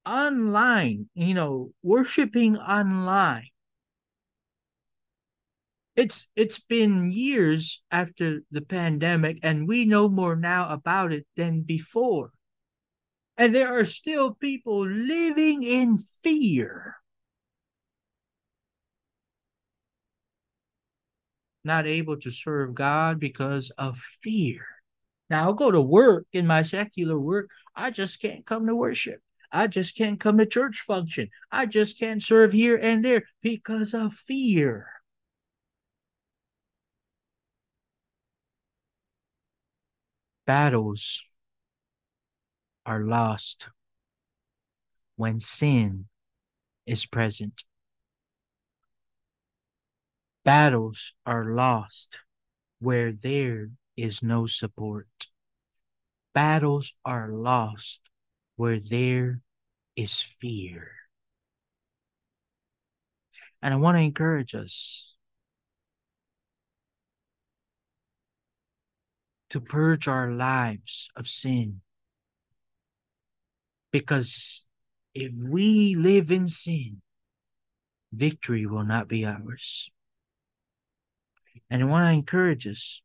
online, 0.05 1.09
you 1.15 1.33
know, 1.33 1.71
worshiping 1.81 2.57
online. 2.57 3.47
It's 5.99 6.29
it's 6.33 6.59
been 6.59 7.11
years 7.11 7.81
after 7.91 8.39
the 8.51 8.61
pandemic, 8.61 9.39
and 9.43 9.67
we 9.67 9.83
know 9.83 10.07
more 10.07 10.37
now 10.37 10.69
about 10.69 11.11
it 11.11 11.27
than 11.35 11.63
before. 11.63 12.31
And 13.35 13.53
there 13.53 13.77
are 13.77 13.83
still 13.83 14.33
people 14.33 14.87
living 14.87 15.61
in 15.63 15.97
fear. 16.23 16.95
Not 21.65 21.85
able 21.85 22.15
to 22.21 22.31
serve 22.31 22.75
God 22.75 23.19
because 23.19 23.69
of 23.71 23.97
fear. 23.97 24.65
Now, 25.29 25.43
I'll 25.43 25.53
go 25.53 25.69
to 25.69 25.81
work 25.81 26.27
in 26.31 26.47
my 26.47 26.61
secular 26.61 27.19
work. 27.19 27.49
I 27.75 27.91
just 27.91 28.21
can't 28.21 28.45
come 28.45 28.67
to 28.67 28.75
worship. 28.75 29.19
I 29.51 29.67
just 29.67 29.97
can't 29.97 30.17
come 30.17 30.37
to 30.37 30.45
church 30.45 30.79
function. 30.79 31.27
I 31.51 31.65
just 31.65 31.99
can't 31.99 32.23
serve 32.23 32.53
here 32.53 32.77
and 32.77 33.03
there 33.03 33.23
because 33.41 33.93
of 33.93 34.13
fear. 34.13 34.98
Battles 40.49 41.23
are 42.83 43.01
lost 43.03 43.69
when 45.15 45.39
sin 45.39 46.05
is 46.87 47.05
present. 47.05 47.65
Battles 50.43 51.13
are 51.23 51.45
lost 51.53 52.21
where 52.79 53.11
there 53.11 53.69
is 53.95 54.23
no 54.23 54.47
support. 54.47 55.27
Battles 56.33 56.93
are 57.05 57.29
lost 57.29 58.09
where 58.55 58.79
there 58.79 59.41
is 59.95 60.19
fear. 60.19 60.93
And 63.61 63.71
I 63.71 63.77
want 63.77 63.97
to 63.97 64.01
encourage 64.01 64.55
us 64.55 65.13
to 69.49 69.61
purge 69.61 70.07
our 70.07 70.31
lives 70.31 71.09
of 71.15 71.27
sin. 71.27 71.81
Because 73.91 74.65
if 75.13 75.33
we 75.47 75.95
live 75.95 76.31
in 76.31 76.47
sin, 76.47 77.01
victory 78.11 78.65
will 78.65 78.83
not 78.83 79.07
be 79.07 79.25
ours. 79.25 79.89
And 81.69 81.83
I 81.83 81.85
want 81.85 82.05
to 82.05 82.11
encourage 82.11 82.67
us 82.67 83.01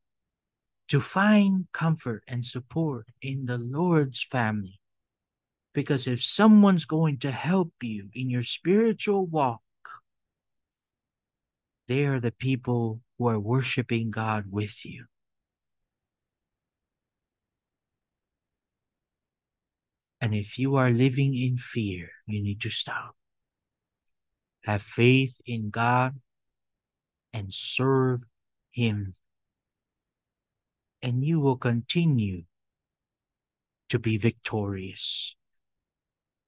to 0.88 1.00
find 1.00 1.66
comfort 1.72 2.22
and 2.28 2.44
support 2.44 3.06
in 3.22 3.46
the 3.46 3.58
Lord's 3.58 4.22
family. 4.22 4.80
Because 5.72 6.06
if 6.06 6.22
someone's 6.22 6.84
going 6.84 7.18
to 7.18 7.30
help 7.30 7.72
you 7.82 8.08
in 8.14 8.30
your 8.30 8.42
spiritual 8.42 9.26
walk, 9.26 9.60
they 11.88 12.06
are 12.06 12.20
the 12.20 12.30
people 12.30 13.00
who 13.18 13.28
are 13.28 13.40
worshiping 13.40 14.10
God 14.10 14.44
with 14.50 14.84
you. 14.84 15.06
And 20.24 20.34
if 20.34 20.58
you 20.58 20.74
are 20.76 20.88
living 20.88 21.36
in 21.36 21.58
fear, 21.58 22.08
you 22.26 22.42
need 22.42 22.58
to 22.62 22.70
stop. 22.70 23.14
Have 24.64 24.80
faith 24.80 25.38
in 25.44 25.68
God 25.68 26.14
and 27.34 27.52
serve 27.52 28.22
Him. 28.70 29.16
And 31.02 31.22
you 31.22 31.40
will 31.40 31.58
continue 31.58 32.44
to 33.90 33.98
be 33.98 34.16
victorious 34.16 35.36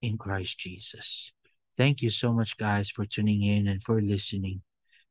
in 0.01 0.17
Christ 0.17 0.59
Jesus. 0.59 1.33
Thank 1.77 2.01
you 2.01 2.09
so 2.09 2.33
much, 2.33 2.57
guys, 2.57 2.89
for 2.89 3.05
tuning 3.05 3.43
in 3.43 3.69
and 3.69 3.83
for 3.83 4.01
listening. 4.01 4.63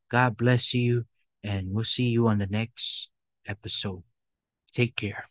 God 0.10 0.38
bless 0.38 0.74
you, 0.74 1.06
and 1.44 1.68
we'll 1.70 1.84
see 1.84 2.10
you 2.10 2.28
on 2.28 2.40
the 2.40 2.48
next 2.48 3.12
episode. 3.46 4.02
Take 4.74 4.96
care. 4.96 5.26